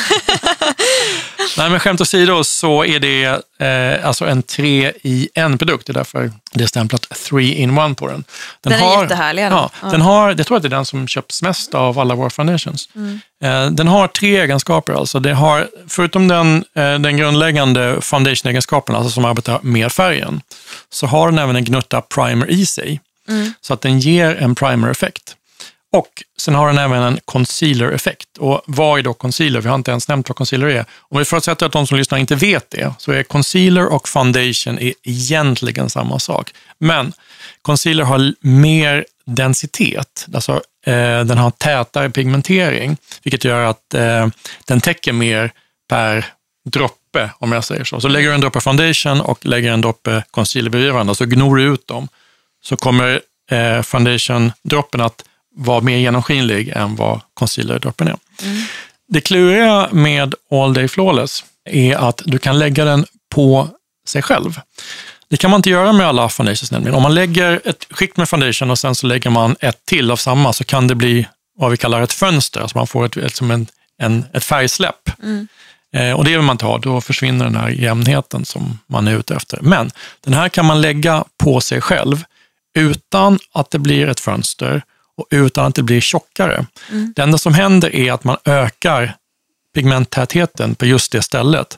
[1.58, 3.26] Nej, men skämt åsido så är det
[3.66, 5.88] eh, alltså en tre i en produkt.
[5.88, 8.24] Det är därför det är stämplat three in one på den.
[8.62, 9.44] Den, den har, är jättehärlig.
[9.44, 9.90] Ja, ja.
[9.90, 12.90] Den har, jag tror att det är den som köps mest av alla våra foundations.
[12.96, 13.20] Mm.
[13.44, 14.94] Eh, den har tre egenskaper.
[14.94, 15.20] Alltså.
[15.20, 20.42] Det har, förutom den, eh, den grundläggande foundation-egenskapen, alltså som arbetar med färgen,
[20.90, 23.02] så har den även en gnutta primer i sig.
[23.30, 23.54] Mm.
[23.62, 25.37] Så att den ger en primer-effekt.
[25.92, 28.38] Och sen har den även en concealer-effekt.
[28.38, 29.62] Och vad är då concealer?
[29.62, 30.86] Vi har inte ens nämnt vad concealer är.
[31.00, 34.80] Om vi förutsätter att de som lyssnar inte vet det, så är concealer och foundation
[34.80, 36.54] är egentligen samma sak.
[36.80, 37.14] Men
[37.62, 40.54] concealer har mer densitet, alltså
[40.86, 44.28] eh, den har tätare pigmentering, vilket gör att eh,
[44.66, 45.52] den täcker mer
[45.90, 46.26] per
[46.70, 48.02] droppe om jag säger så.
[48.02, 51.56] Så lägger du en droppe foundation och lägger en droppe concealer bredvid varandra, så gnor
[51.56, 52.08] du ut dem.
[52.64, 53.22] Så kommer
[53.52, 55.24] eh, foundation-droppen att
[55.58, 58.18] vara mer genomskinlig än vad concealer-droppen är.
[58.44, 58.64] Mm.
[59.08, 63.70] Det kluriga med All Day Flawless är att du kan lägga den på
[64.08, 64.60] sig själv.
[65.30, 66.96] Det kan man inte göra med alla foundations nämligen.
[66.96, 70.16] Om man lägger ett skikt med foundation och sen så lägger man ett till av
[70.16, 73.36] samma så kan det bli vad vi kallar ett fönster, alltså man får ett, ett,
[73.36, 73.68] som en,
[74.02, 75.10] en, ett färgsläpp.
[75.24, 75.48] Mm.
[75.94, 79.18] Eh, och det vill man inte ha, då försvinner den här jämnheten som man är
[79.18, 79.60] ute efter.
[79.62, 79.92] Men
[80.24, 82.24] den här kan man lägga på sig själv
[82.78, 84.82] utan att det blir ett fönster
[85.30, 86.66] utan att det blir tjockare.
[86.92, 87.14] Mm.
[87.16, 89.16] Det enda som händer är att man ökar
[89.76, 91.78] pigmenttätheten på just det stället.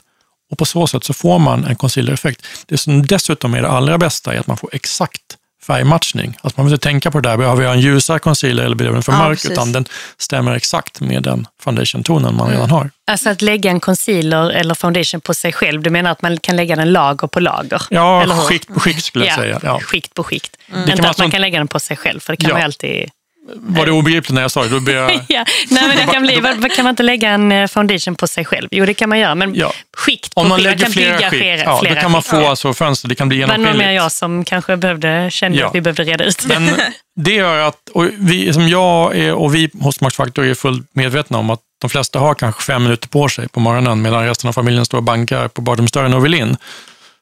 [0.50, 2.46] Och på så sätt så får man en concealer-effekt.
[2.66, 6.38] Det som dessutom är det allra bästa är att man får exakt färgmatchning.
[6.40, 8.94] Alltså man behöver inte tänka på det där, behöver jag en ljusare concealer eller behöver
[8.94, 9.38] den för ja, mörk?
[9.38, 9.50] Precis.
[9.50, 9.84] Utan den
[10.18, 12.52] stämmer exakt med den foundation-tonen man mm.
[12.52, 12.90] redan har.
[13.06, 16.56] Alltså att lägga en concealer eller foundation på sig själv, du menar att man kan
[16.56, 17.82] lägga den lager på lager?
[17.90, 19.60] Ja, skikt på skikt skulle jag säga.
[19.62, 19.80] Ja.
[19.80, 20.56] Skikt på skikt.
[20.72, 20.90] Mm.
[20.90, 22.54] Inte att man kan lägga den på sig själv, för det kan ja.
[22.56, 23.10] man alltid
[23.56, 24.80] var det obegripligt när jag sa det?
[24.80, 25.12] Då jag...
[25.28, 25.44] ja.
[25.70, 26.34] Nej, men det kan, bli,
[26.76, 28.68] kan man inte lägga en eh, foundation på sig själv?
[28.70, 29.72] Jo, det kan man göra, men ja.
[29.96, 30.64] skikt på Om man skikt.
[30.64, 32.50] lägger man flera bygga skikt, flera, ja, flera då kan man få ja.
[32.50, 33.72] alltså fönster, det kan bli genomskinligt.
[33.72, 35.66] Det var nog mer jag som kanske behövde, kände ja.
[35.66, 36.44] att vi behövde reda ut.
[36.46, 36.70] Men
[37.16, 40.88] det gör att, och vi, som jag är, och vi hos Max Factor är fullt
[40.92, 44.48] medvetna om att de flesta har kanske fem minuter på sig på morgonen medan resten
[44.48, 46.56] av familjen står och bankar på badrumsdörren och vill in.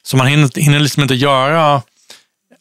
[0.03, 1.83] Så man hinner, hinner liksom inte göra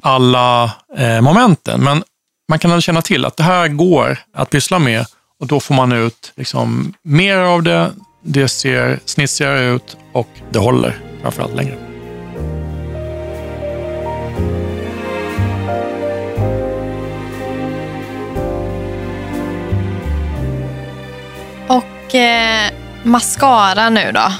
[0.01, 1.83] alla eh, momenten.
[1.83, 2.03] Men
[2.49, 5.05] man kan känna till att det här går att pyssla med
[5.39, 7.91] och då får man ut liksom mer av det,
[8.23, 11.75] det ser snitsigare ut och det håller framförallt längre.
[21.67, 22.71] Och eh,
[23.03, 24.33] mascara nu då?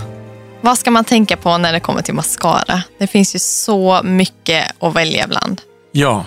[0.61, 2.81] Vad ska man tänka på när det kommer till mascara?
[2.99, 5.61] Det finns ju så mycket att välja bland.
[5.91, 6.25] Ja,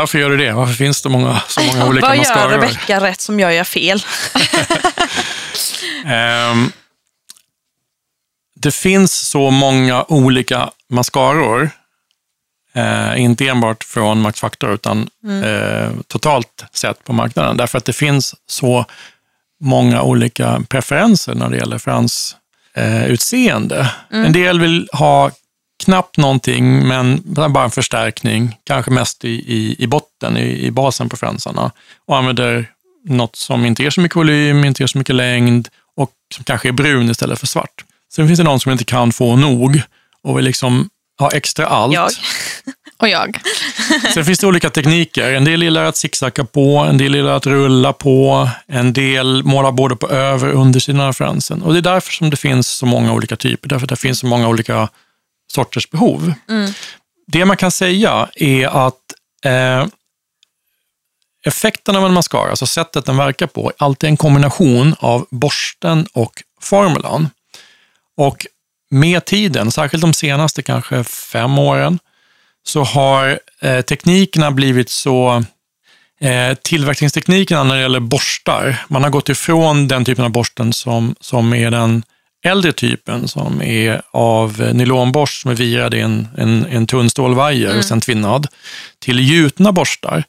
[0.00, 0.52] varför gör du det?
[0.52, 2.42] Varför finns det många, så många olika Vad mascaror?
[2.42, 4.02] Vad gör Rebecka rätt som jag gör fel?
[6.52, 6.72] um,
[8.60, 11.70] det finns så många olika mascaror.
[12.76, 15.44] Uh, inte enbart från Max Factor, utan mm.
[15.44, 17.56] uh, totalt sett på marknaden.
[17.56, 18.84] Därför att det finns så
[19.60, 23.78] många olika preferenser när det gäller fransutseende.
[23.78, 24.26] Uh, mm.
[24.26, 25.30] En del vill ha
[25.86, 31.08] knappt någonting, men bara en förstärkning, kanske mest i, i, i botten, i, i basen
[31.08, 31.70] på fransarna.
[32.06, 32.70] Och använder
[33.08, 36.68] något som inte ger så mycket volym, inte ger så mycket längd och som kanske
[36.68, 37.84] är brun istället för svart.
[38.12, 39.82] Sen finns det någon som inte kan få nog
[40.22, 41.94] och vill liksom ha extra allt.
[41.94, 42.10] Jag.
[42.98, 43.40] Och jag.
[44.14, 45.32] Sen finns det olika tekniker.
[45.32, 49.72] En del gillar att zigzacka på, en del gillar att rulla på, en del målar
[49.72, 51.62] både på över och undersidan av fransen.
[51.62, 54.18] Och det är därför som det finns så många olika typer, därför att det finns
[54.18, 54.88] så många olika
[55.52, 56.32] sorters behov.
[56.48, 56.70] Mm.
[57.26, 59.02] Det man kan säga är att
[59.44, 59.86] eh,
[61.44, 66.06] effekten av en mascara, alltså sättet den verkar på, är alltid en kombination av borsten
[66.12, 67.30] och formulan.
[68.16, 68.46] Och
[68.90, 71.98] med tiden, särskilt de senaste kanske fem åren,
[72.62, 75.44] så har eh, teknikerna blivit så
[76.20, 81.14] eh, tillverkningsteknikerna när det gäller borstar, man har gått ifrån den typen av borsten som,
[81.20, 82.02] som är den
[82.46, 87.66] äldre typen som är av nylonborst som är virad i en, en, en tunn stålvajer
[87.66, 87.78] mm.
[87.78, 88.46] och sen tvinnad,
[88.98, 90.24] till gjutna borstar,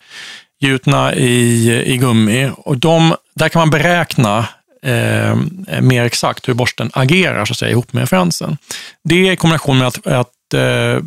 [0.59, 2.51] gjutna i, i gummi.
[2.57, 4.47] Och de, där kan man beräkna
[4.83, 5.35] eh,
[5.81, 8.57] mer exakt hur borsten agerar så att säga, ihop med fransen.
[9.03, 11.01] Det är i kombination med att, att eh,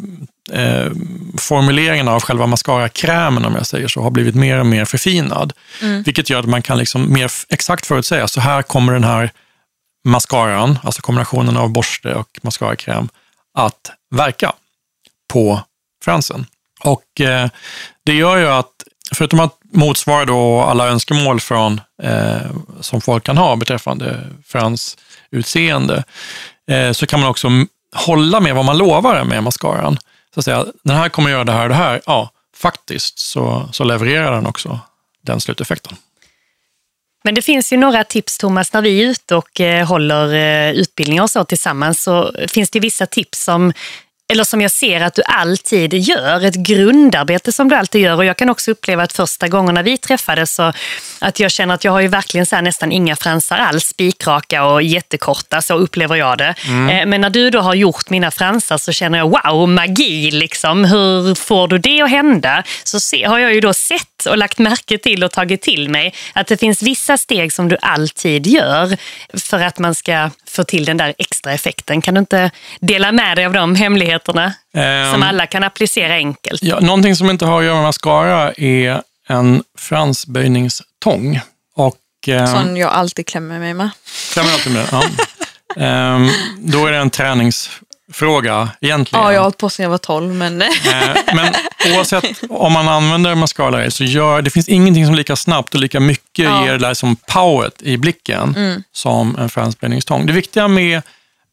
[0.60, 0.92] eh,
[1.38, 5.52] formuleringen av själva mascarakrämen, om jag säger så, har blivit mer och mer förfinad.
[5.82, 6.02] Mm.
[6.02, 9.30] Vilket gör att man kan liksom mer exakt förutsäga, så här kommer den här
[10.04, 13.08] mascaran, alltså kombinationen av borste och mascarakräm,
[13.54, 14.52] att verka
[15.32, 15.60] på
[16.04, 16.46] fransen.
[16.80, 17.48] Och eh,
[18.04, 18.72] det gör ju att,
[19.14, 26.04] förutom att motsvara då alla önskemål från, eh, som folk kan ha beträffande fransutseende,
[26.70, 27.48] eh, så kan man också
[27.96, 29.98] hålla med vad man lovar med mascaran.
[30.34, 32.00] Så att säga, den här kommer göra det här och det här.
[32.06, 34.80] Ja, faktiskt så, så levererar den också
[35.22, 35.96] den sluteffekten.
[37.24, 40.70] Men det finns ju några tips Thomas, när vi är ute och eh, håller eh,
[40.70, 43.72] utbildningar och så tillsammans så finns det vissa tips som
[44.30, 48.16] eller som jag ser att du alltid gör, ett grundarbete som du alltid gör.
[48.16, 50.72] Och jag kan också uppleva att första gångerna vi träffades så
[51.18, 54.82] att jag känner att jag har ju verkligen så nästan inga fransar alls, spikraka och
[54.82, 56.54] jättekorta, så upplever jag det.
[56.66, 56.88] Mm.
[56.88, 60.84] Eh, men när du då har gjort mina fransar så känner jag wow, magi liksom.
[60.84, 62.62] Hur får du det att hända?
[62.84, 66.46] Så har jag ju då sett och lagt märke till och tagit till mig att
[66.46, 68.96] det finns vissa steg som du alltid gör
[69.38, 72.02] för att man ska få till den där extra effekten.
[72.02, 76.62] Kan du inte dela med dig av de hemligheterna Ehm, som alla kan applicera enkelt?
[76.62, 81.40] Ja, någonting som inte har att göra med mascara är en fransböjningstång.
[81.74, 83.90] Och, eh, Sån jag alltid klämmer mig med.
[84.32, 84.86] Klämmer alltid med?
[84.92, 85.02] Ja.
[85.76, 86.28] Ehm,
[86.58, 87.10] då är det en
[88.14, 89.24] träningsfråga egentligen.
[89.24, 90.68] Ja, jag har hållit på sedan jag var 12, men Eh,
[91.34, 91.54] Men
[91.94, 96.00] oavsett om man använder mascara så gör det finns ingenting som lika snabbt och lika
[96.00, 96.64] mycket Ja.
[96.64, 98.54] ger det där som powet i blicken
[98.92, 100.26] som en fransböjningstång.
[100.26, 101.02] Det viktiga med,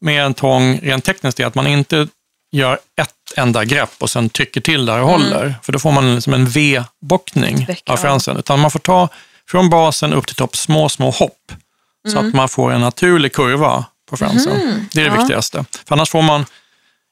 [0.00, 2.06] med en tång rent tekniskt är att man inte
[2.52, 5.54] gör ett enda grepp och sen trycker till där och håller.
[5.62, 8.36] För då får man liksom en V-bockning av fransen.
[8.36, 9.08] Utan man får ta
[9.50, 11.52] från basen upp till topp små, små hopp.
[12.08, 14.88] Så att man får en naturlig kurva på fransen.
[14.92, 15.20] Det är det Ja.
[15.20, 15.64] viktigaste.
[15.88, 16.46] För annars får man,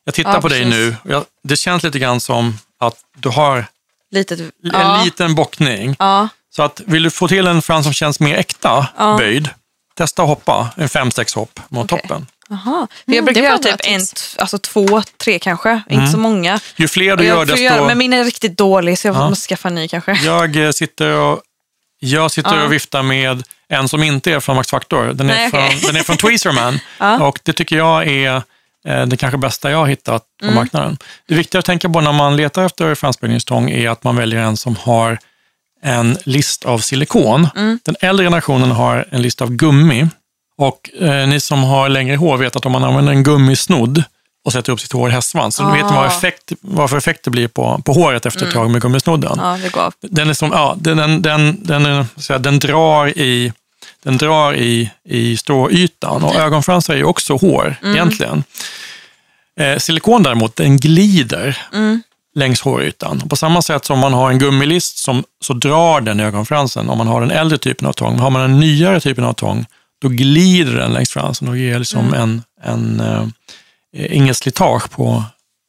[0.05, 0.75] jag tittar Ja, på dig precis.
[0.75, 3.67] nu, och jag, det känns lite grann som att du har
[4.11, 4.41] litet...
[4.41, 5.97] en Ja, liten bockning.
[5.99, 9.17] ja, Så att vill du få till en frans som känns mer äkta Ja.
[9.19, 9.49] böjd,
[9.95, 12.03] testa att hoppa en fem sex hopp mot Okej.
[12.03, 12.27] toppen.
[12.51, 12.87] Aha.
[12.91, 14.01] För jag Mm, brukar göra typ en,
[14.39, 15.83] alltså två, tre kanske.
[15.91, 16.61] Inte så många.
[16.77, 17.61] Ju fler du gör, desto...
[17.63, 19.29] göra, men min är riktigt dålig så jag Ja.
[19.31, 20.13] måste skaffa en ny kanske.
[20.13, 21.41] Jag eh, sitter och,
[21.99, 22.65] jag sitter Ja.
[22.65, 25.05] och viftar med en som inte är från Max Factor.
[25.13, 25.81] Den är, Nej, från, okej.
[25.87, 27.27] den är från Tweezerman Ja.
[27.27, 28.43] och det tycker jag är
[28.89, 30.55] eh, det kanske bästa jag har hittat på Mm.
[30.55, 30.99] marknaden.
[31.29, 34.57] Det viktiga att tänka på när man letar efter fransböjningstång är att man väljer en
[34.57, 35.19] som har
[35.83, 37.49] en list av silikon.
[37.57, 37.79] Mm.
[37.85, 40.09] Den äldre generationen har en list av gummi.
[40.59, 44.05] Och eh, ni som har längre hår vet att om man använder en gummisnodd
[44.47, 46.07] och sätter upp sitt hår i hästsvans, så vet man vad, Ah.
[46.07, 49.39] effekt, vad för effekt det blir på, på håret efter ett tag med gummisnodden.
[49.43, 49.93] Ja, det går av.
[50.01, 53.53] Den, är som, ja, den, den, den, den, är, så här, den drar i,
[54.05, 58.45] den drar i, i stråytan och ögonfransar är ju också hår egentligen.
[59.61, 61.59] Eh, silikon däremot, den glider
[62.35, 63.21] längs hårytan.
[63.29, 67.07] På samma sätt som man har en gummilist som, så drar den ögonfransen om man
[67.07, 68.13] har den äldre typen av tång.
[68.13, 69.67] Men har man den nyare typen av tång,
[70.03, 73.27] då glider den längs fransen och ger liksom en, en, eh,
[73.97, 75.25] inget slitage på,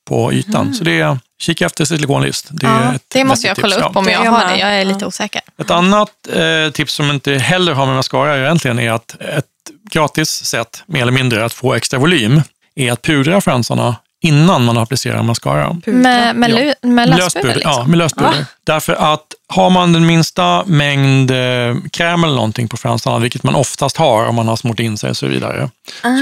[0.10, 0.74] på ytan.
[0.74, 2.48] Så det är, kika efter silikonlist.
[2.50, 3.88] Det, Ja, det måste jag kolla tips.
[3.88, 4.58] upp om jag har det.
[4.60, 5.42] Jag är lite osäker.
[5.58, 9.46] Ett annat eh, tips som inte heller har med mascara egentligen är att ett
[9.92, 12.42] gratis sätt, mer eller mindre, att få extra volym
[12.76, 15.76] är att pudra fransarna innan man applicerar mascara.
[15.86, 16.50] Med, med,
[16.82, 16.88] Ja.
[16.90, 17.90] med löspuder Ja, liksom?
[17.92, 18.46] med löspuder.
[18.64, 23.56] Därför att har man den minsta mängd eh, kräm eller någonting på fransarna, vilket man
[23.56, 25.70] oftast har om man har smort in sig och så vidare,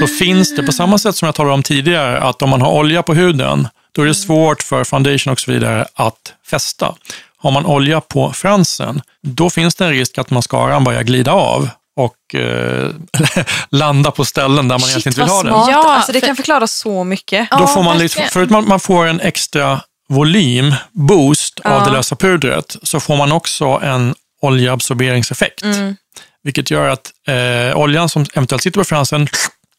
[0.00, 2.72] så finns det på samma sätt som jag talade om tidigare, att om man har
[2.72, 6.94] olja på huden, då är det svårt för foundation och så vidare att fästa.
[7.38, 11.68] Har man olja på fransen, då finns det en risk att mascaran börjar glida av
[11.96, 12.90] och eh,
[13.70, 15.52] landa på ställen där man Shit, egentligen inte vill ha den.
[15.52, 15.84] smart.
[15.86, 17.50] Ja, alltså, det för- kan förklara så mycket.
[17.50, 18.30] Då Ja, får man lite, verkligen.
[18.30, 21.84] förut man, man får en extra volym, boost av Ja.
[21.84, 25.62] det lösa pudret, så får man också en oljeabsorberingseffekt.
[25.62, 25.96] Mm.
[26.42, 29.28] Vilket gör att eh, oljan som eventuellt sitter på fransen,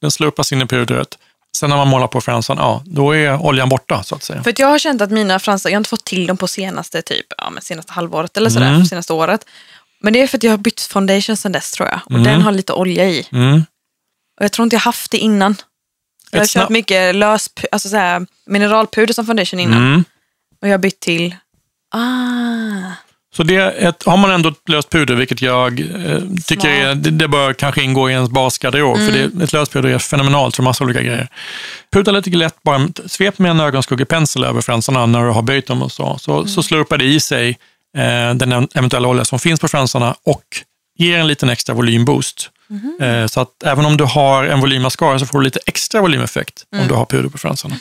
[0.01, 1.07] den slurpas in i pudret.
[1.57, 4.43] Sen när man målar på fransen, ja, då är oljan borta så att säga.
[4.43, 6.47] För att jag har känt att mina fransar, jag har inte fått till dem på
[6.47, 8.85] senaste typ, ja, men senaste halvåret eller sådär, Mm.
[8.85, 9.41] senaste året.
[9.99, 11.99] Men det är för att jag har bytt foundation sedan dess tror jag.
[12.05, 12.23] Och Mm.
[12.23, 13.27] den har lite olja i.
[13.31, 13.65] Mm.
[14.39, 15.55] Och jag tror inte jag haft det innan.
[16.31, 19.77] Jag har Ett kört mycket lös, alltså såhär, mineralpuder som foundation innan.
[19.87, 20.03] Mm.
[20.61, 21.35] Och jag har bytt till,
[21.95, 22.91] ah,
[23.35, 27.11] Så det ett, har man ändå ett löst puder, vilket jag eh, tycker är, det,
[27.11, 30.63] det bör kanske ingå i ens basgarderob, för det, ett löst puder är fenomenalt för
[30.63, 31.27] massa olika grejer.
[31.93, 35.81] Pudra lite lätt, bara svep med en ögonskuggepensel över fransarna när du har böjt dem
[35.83, 37.57] och så, så, så slurpar det i sig
[38.35, 40.43] den eventuella olja som finns på fransarna och
[40.99, 42.49] ger en liten extra volymboost.
[43.01, 46.65] Eh, så att även om du har en volymmascara så får du lite extra volymeffekt
[46.81, 47.75] om du har puder på fransarna.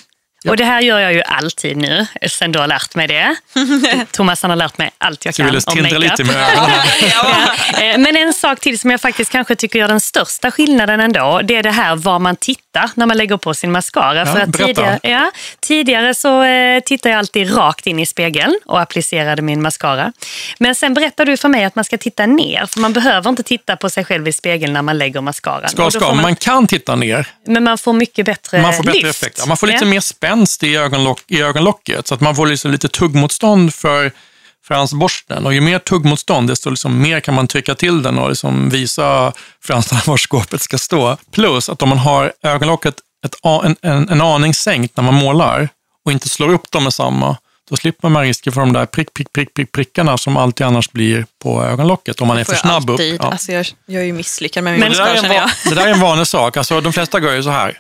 [0.47, 0.51] Ja.
[0.51, 3.37] Och det här gör jag ju alltid nu, sen du har lärt mig det.
[4.13, 5.99] Thomas han har lärt mig allt jag kan om makeup.
[6.01, 6.47] lite med.
[7.13, 7.37] Ja.
[7.83, 11.41] Eh, Men en sak till som jag faktiskt kanske tycker gör den största skillnaden ändå,
[11.45, 14.19] det är det här var man tittar när man lägger på sin mascara.
[14.19, 14.67] Ja, För att berätta.
[14.67, 15.31] tidigare, ja,
[15.61, 20.13] tidigare så eh, tittade jag alltid rakt in i spegeln och applicerade min mascara.
[20.59, 23.43] Men sen berättade du för mig att man ska titta ner, för man behöver inte
[23.43, 25.69] titta på sig själv i spegeln när man lägger mascaran.
[25.69, 29.01] Ska, ska, man, man kan titta ner, Men man får mycket bättre Man får bättre
[29.01, 29.23] lyft.
[29.23, 29.47] effekt.
[29.47, 30.01] Man får lite mer
[30.37, 34.13] spänst i, ögonlock, i ögonlocket, så att man får liksom lite tuggmotstånd för
[34.65, 35.47] fransborsten.
[35.47, 39.33] Och ju mer tuggmotstånd, desto liksom mer kan man trycka till den och liksom visa
[39.65, 41.17] fransarna var skåpet ska stå.
[41.33, 42.95] Plus att om man har ögonlocket
[43.27, 43.35] ett,
[43.65, 45.69] en, en, en aning sänkt när man målar
[46.05, 47.37] och inte slår upp dem med samma,
[47.71, 50.91] då slipper man risken för de där prick, prick, prick, prick, prickarna som alltid annars
[50.93, 52.91] blir på ögonlocket om man är för snabb upp.
[52.91, 53.21] alltid.
[53.21, 53.31] Ja.
[53.31, 54.93] Alltså jag, jag är ju misslyckad med min Men
[55.65, 56.57] Det, det där är en vanlig sak.
[56.57, 57.79] Alltså, de flesta gör ju så här.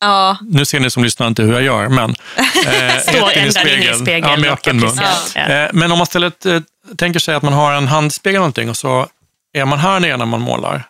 [0.00, 2.14] Ja, Nu ser ni som lyssnar inte hur jag gör, men...
[2.66, 3.52] Eh, in ända in i
[3.94, 4.30] spegeln.
[4.30, 5.00] Ja, med öppen mun.
[5.34, 5.40] Ja.
[5.40, 6.64] Eh, men om man ställer ett, ett
[6.96, 9.06] tänker sig att man har en handspegel eller någonting och så
[9.52, 10.84] är man här nere när man målar.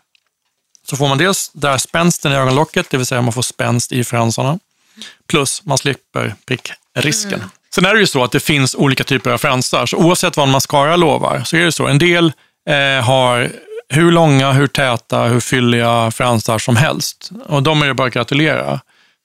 [0.90, 4.04] Så får man dels där spänsten i ögonlocket, det vill säga man får spänst i
[4.04, 4.58] fransarna.
[5.28, 7.34] Plus man slipper prickrisken.
[7.34, 7.50] Mm.
[7.74, 10.46] Sen är det ju så att det finns olika typer av fransar, så oavsett vad
[10.46, 11.86] en mascara lovar så är det så.
[11.86, 12.32] En del
[12.70, 13.50] eh, har
[13.88, 17.30] hur långa, hur täta, hur fylliga fransar som helst.
[17.46, 18.80] Och de är det bara att gratulera.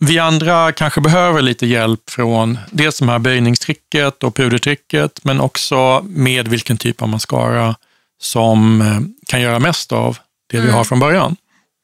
[0.06, 6.02] Vi andra kanske behöver lite hjälp från dels de här böjningstricket och pudertricket, men också
[6.06, 7.76] med vilken typ av mascara
[8.22, 10.18] som eh, kan göra mest av
[10.52, 10.68] det mm.
[10.68, 11.36] vi har från början.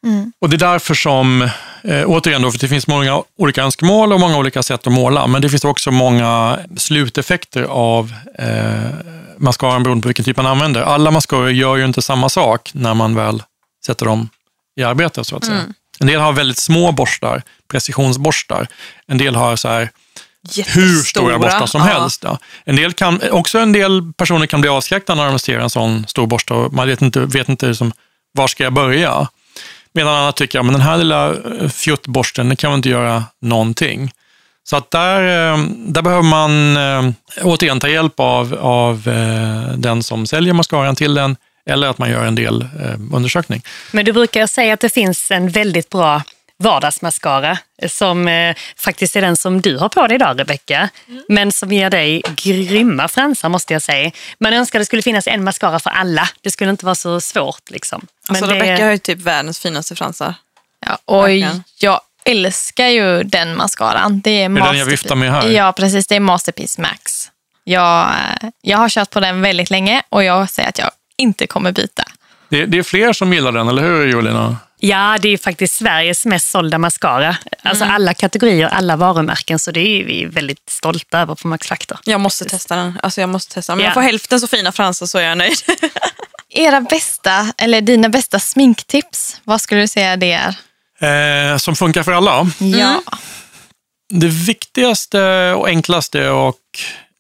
[0.06, 0.32] Mm.
[0.42, 1.42] Och Det är därför som,
[1.84, 5.28] eh, återigen, då, för det finns många olika önskemål och många olika sätt att måla,
[5.28, 8.92] men det finns också många sluteffekter av eh,
[9.38, 10.82] mascaran beroende på vilken typ man använder.
[10.82, 13.44] Alla mascaror gör ju inte samma sak när man väl
[13.86, 14.30] sätter dem
[14.80, 15.58] i arbete, så att säga.
[15.58, 15.74] Mm.
[16.00, 18.68] En del har väldigt små borstar, precisionsborstar.
[19.08, 19.90] En del har så här
[20.68, 21.88] hur stora borstar som ja.
[21.88, 22.24] helst.
[22.24, 22.38] Ja.
[22.66, 26.08] En del kan, också en del personer kan bli avskräckta när de ser en sån
[26.08, 27.92] stor borste och man vet inte, vet inte liksom,
[28.32, 29.28] var ska jag börja.
[29.94, 34.12] Medan andra tycker att den här lilla eh, fjuttborsten, kan man inte göra någonting.
[34.64, 35.22] Så att där,
[35.54, 37.14] eh, där behöver man äh,
[37.44, 39.02] återigen ta hjälp av, av
[39.78, 42.68] den som säljer mascaran till den eller att man gör en del
[43.14, 43.62] undersökning.
[43.92, 46.22] Men du brukar säga att det finns en väldigt bra
[46.60, 47.58] vardagsmascara
[47.88, 50.90] som eh, faktiskt är den som du har på dig idag Rebecka.
[51.08, 51.24] Mm.
[51.30, 54.12] Men som ger dig grymma fransar måste jag säga.
[54.40, 56.30] Man önskar det skulle finnas en mascara för alla.
[56.42, 57.70] Det skulle inte vara så svårt.
[57.70, 58.08] Liksom.
[58.28, 58.56] Alltså det...
[58.56, 60.34] Rebecka har ju typ världens finaste fransar.
[60.86, 61.64] Ja, och Verkligen.
[61.80, 64.22] jag älskar ju den mascaran.
[64.22, 65.48] Det är, det är den jag viftar med här.
[65.50, 66.08] Ja, precis.
[66.08, 67.32] Det är Masterpiece Max.
[67.64, 68.10] Jag,
[68.62, 72.04] jag har kört på den väldigt länge och jag säger att jag inte kommer byta.
[72.50, 74.58] Det, det är fler som gillar den, eller hur Jolina?
[74.82, 77.38] Ja, det är faktiskt Sveriges mest sålda mascara.
[77.64, 77.96] Alltså mm.
[77.96, 79.60] alla kategorier, alla varumärken.
[79.60, 81.98] Så det är vi väldigt stolta över på Max Factor.
[82.04, 83.00] Jag måste testa den.
[83.04, 83.80] Alltså jag måste testa den.
[83.80, 83.88] Om ja.
[83.88, 85.58] jag får hälften så fina fransar så är jag nöjd.
[86.50, 91.52] Era bästa, eller dina bästa sminktips, vad skulle du säga det är?
[91.52, 92.48] Eh, som funkar för alla?
[92.58, 92.90] Ja.
[92.90, 93.02] Mm.
[94.10, 96.60] Det viktigaste och enklaste och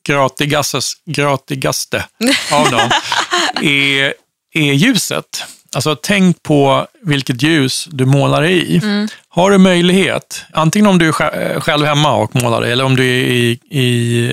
[0.07, 2.05] gratigaste, gratigaste
[2.51, 2.91] av dem
[3.61, 4.13] är,
[4.53, 5.43] är ljuset.
[5.75, 8.77] Alltså tänk på vilket ljus du målar i.
[8.83, 9.07] Mm.
[9.27, 13.23] Har du möjlighet, antingen om du är själv hemma och målar eller om du är
[13.27, 14.27] i, i,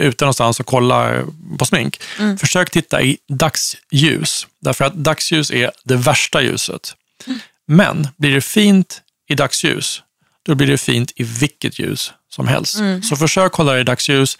[0.00, 1.24] ute någonstans och kollar
[1.58, 2.00] på smink.
[2.18, 2.38] Mm.
[2.38, 6.94] Försök titta i dagsljus, därför att dagsljus är det värsta ljuset.
[7.26, 7.38] Mm.
[7.66, 10.02] Men blir det fint i dagsljus,
[10.46, 12.78] då blir det fint i vilket ljus som helst.
[12.78, 13.02] Mm.
[13.02, 14.38] Så försök hålla det i dagsljus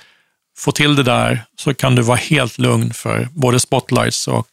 [0.60, 4.46] få till det där så kan du vara helt lugn för både spotlights och,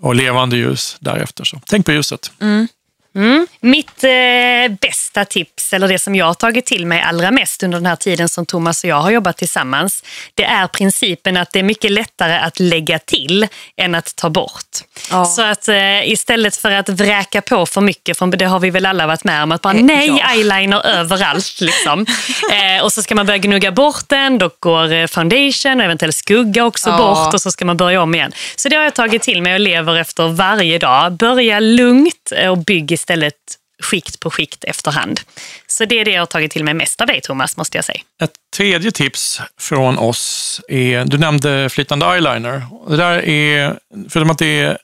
[0.00, 1.44] och levande ljus därefter.
[1.44, 2.32] Så tänk på ljuset.
[2.40, 2.68] Mm.
[3.14, 3.46] Mm.
[3.60, 7.78] Mitt eh, bästa tips, eller det som jag har tagit till mig allra mest under
[7.78, 10.04] den här tiden som Thomas och jag har jobbat tillsammans,
[10.34, 13.46] det är principen att det är mycket lättare att lägga till
[13.76, 14.78] än att ta bort.
[15.10, 15.24] Ja.
[15.24, 18.86] Så att eh, istället för att vräka på för mycket, för det har vi väl
[18.86, 20.32] alla varit med om, att bara eh, nej, ja.
[20.32, 21.60] eyeliner överallt.
[21.60, 22.06] Liksom.
[22.52, 26.16] eh, och så ska man börja gnugga bort den, då går eh, foundation och eventuellt
[26.16, 26.96] skugga också ja.
[26.96, 28.32] bort och så ska man börja om igen.
[28.56, 31.12] Så det har jag tagit till mig och lever efter varje dag.
[31.12, 33.34] Börja lugnt och bygg istället
[33.82, 35.20] skikt på skikt efterhand.
[35.66, 37.84] Så det är det jag har tagit till mig mest av dig, Thomas, måste jag
[37.84, 38.00] säga.
[38.22, 42.66] Ett tredje tips från oss är, du nämnde flytande eyeliner.
[42.88, 43.78] Det där är,
[44.08, 44.78] förutom att det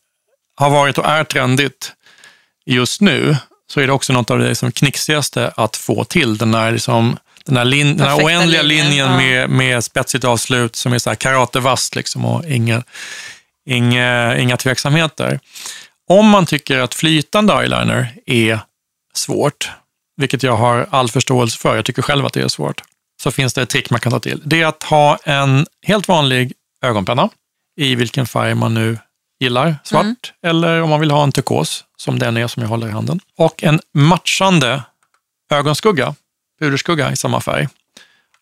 [0.57, 1.93] har varit och är trendigt
[2.67, 3.37] just nu,
[3.71, 6.39] så är det också något av det liksom knixigaste att få till.
[6.39, 9.17] Den där, liksom, den där, lin, den där oändliga linjen, linjen ja.
[9.17, 12.83] med, med spetsigt avslut som är så här karatevast liksom, och inga,
[13.67, 15.41] inga, inga tveksamheter.
[16.09, 18.61] Om man tycker att flytande eyeliner är
[19.15, 19.71] svårt,
[20.17, 22.83] vilket jag har all förståelse för, jag tycker själv att det är svårt,
[23.23, 24.43] så finns det ett trick man kan ta till.
[24.45, 26.53] Det är att ha en helt vanlig
[26.85, 27.31] ögonpenna
[27.77, 28.99] i vilken färg man nu
[29.41, 30.17] gillar, svart mm.
[30.43, 33.21] eller om man vill ha en turkos, som den är som jag håller i handen.
[33.37, 34.83] Och en matchande
[35.51, 36.15] ögonskugga,
[36.61, 37.69] puderskugga i samma färg.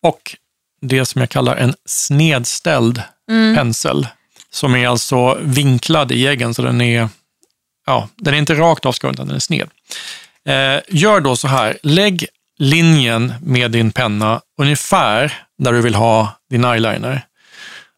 [0.01, 0.35] Och
[0.81, 3.55] det som jag kallar en snedställd mm.
[3.55, 4.07] pensel,
[4.49, 7.09] som är alltså vinklad i eggen, så den är
[7.87, 9.69] ja, den är inte rakt avskuren, utan den är sned.
[10.45, 12.25] Eh, gör då så här, lägg
[12.57, 17.25] linjen med din penna ungefär där du vill ha din eyeliner.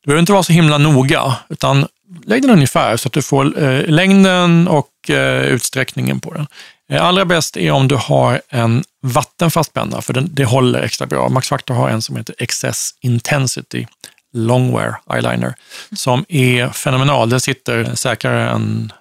[0.04, 1.88] Du behöver inte vara så himla noga, utan
[2.26, 6.48] lägg den ungefär så att du får eh, längden och eh, utsträckningen på den.
[6.92, 11.08] Eh, allra bäst är om du har en vattenfast penna, för den, det håller extra
[11.08, 11.30] bra.
[11.30, 13.86] Max Factor har en som heter Excess Intensity
[14.34, 15.56] Longwear Eyeliner,
[15.96, 17.30] som är fenomenal.
[17.30, 18.92] Den sitter säkrare än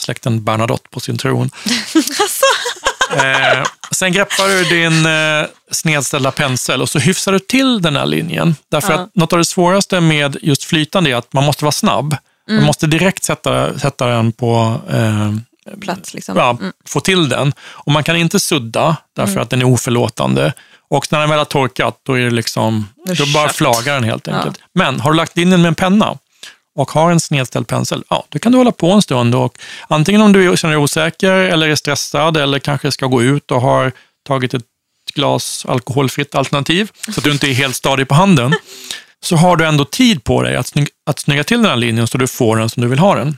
[0.00, 1.50] släkten Bernadotte på sin tron.
[3.16, 8.06] eh, sen greppar du din eh, snedställda pensel och så hyfsar du till den här
[8.06, 8.56] linjen.
[8.68, 9.00] Därför uh.
[9.00, 12.16] att något av det svåraste med just flytande är att man måste vara snabb.
[12.46, 15.32] Du måste direkt sätta, sätta den på eh,
[15.80, 16.36] Plats liksom.
[16.36, 17.52] ja, få till den.
[17.60, 20.52] Och man kan inte sudda därför att den är oförlåtande.
[20.88, 24.04] Och när den väl har torkat, då är det liksom, Det då bara flagar den
[24.04, 24.58] helt enkelt.
[24.72, 26.18] Men har du lagt in den med en penna
[26.74, 29.34] och har en snedställd pensel, ja, då kan du hålla på en stund.
[29.34, 29.58] Och
[29.88, 33.60] antingen om du känner dig osäker eller är stressad eller kanske ska gå ut och
[33.60, 33.92] har
[34.26, 34.64] tagit ett
[35.14, 38.54] glas alkoholfritt alternativ, så att du inte är helt stadig på handen,
[39.22, 42.06] så har du ändå tid på dig att, snygg, att snygga till den här linjen
[42.06, 43.36] så du får den som du vill ha den.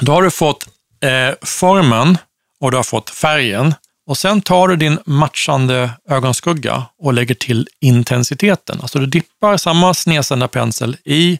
[0.00, 0.66] Då har du fått
[1.04, 2.18] eh, formen
[2.60, 3.74] och du har fått färgen.
[4.06, 8.78] Och sen tar du din matchande ögonskugga och lägger till intensiteten.
[8.82, 11.38] Alltså du dippar samma snedsända pensel i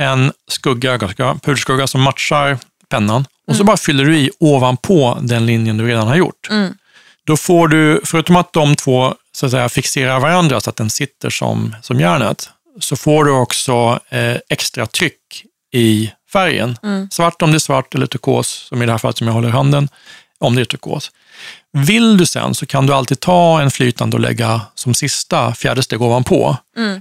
[0.00, 0.98] en skugga,
[1.42, 3.26] puderskugga som matchar pennan.
[3.46, 6.48] Och så bara fyller du i ovanpå den linjen du redan har gjort.
[7.26, 10.90] Då får du, förutom att de två så att säga, fixerar varandra så att den
[10.90, 16.76] sitter som, som järnet, så får du också eh, extra tryck i färgen.
[17.10, 19.48] Svart om det är svart eller turkos, som i det här fallet som jag håller
[19.48, 19.88] i handen,
[20.38, 21.10] om det är turkos.
[21.72, 25.82] Vill du sen så kan du alltid ta en flytande och lägga som sista fjärde
[25.82, 26.56] steg ovanpå.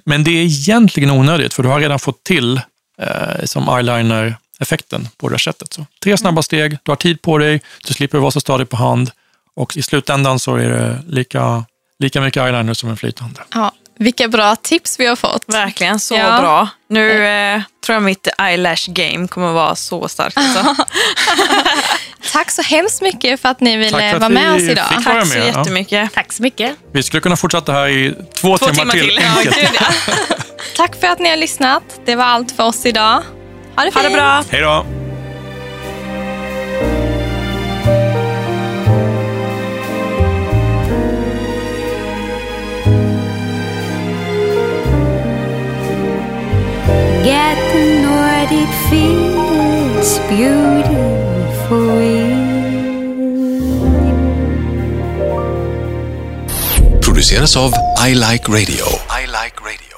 [0.05, 2.61] Men det är egentligen onödigt, för du har redan fått till
[2.99, 5.73] eh, som eyeliner-effekten på det här sättet.
[5.73, 8.77] Så, tre snabba steg, du har tid på dig, du slipper vara så stadig på
[8.77, 9.11] hand
[9.55, 11.65] och i slutändan så är det lika,
[11.99, 13.41] lika mycket eyeliner som en flytande.
[13.53, 15.43] Ja, vilka bra tips vi har fått.
[15.47, 16.39] Verkligen, så Ja.
[16.41, 16.67] bra.
[16.89, 20.37] Nu eh, tror jag mitt eyelash game kommer att vara så starkt.
[20.37, 20.75] Alltså.
[22.33, 24.85] Tack så hemskt mycket för att ni ville vara med vi oss idag.
[25.03, 25.59] Tack så med, ja.
[25.59, 26.13] jättemycket.
[26.13, 26.75] Tack så mycket.
[26.93, 29.19] Vi skulle kunna fortsätta här i två, Två timmar, till.
[29.21, 29.55] Ja, enkelt.
[29.55, 30.13] gud, ja.
[30.77, 31.83] Tack för att ni har lyssnat.
[32.05, 33.21] Det var allt för oss idag.
[33.75, 34.13] Ha det Ha det fint.
[34.13, 34.43] bra.
[34.51, 34.98] Hej då!
[47.23, 51.09] Get the Nordic feel, it's beautiful.
[57.19, 59.88] produceras av I Like Radio.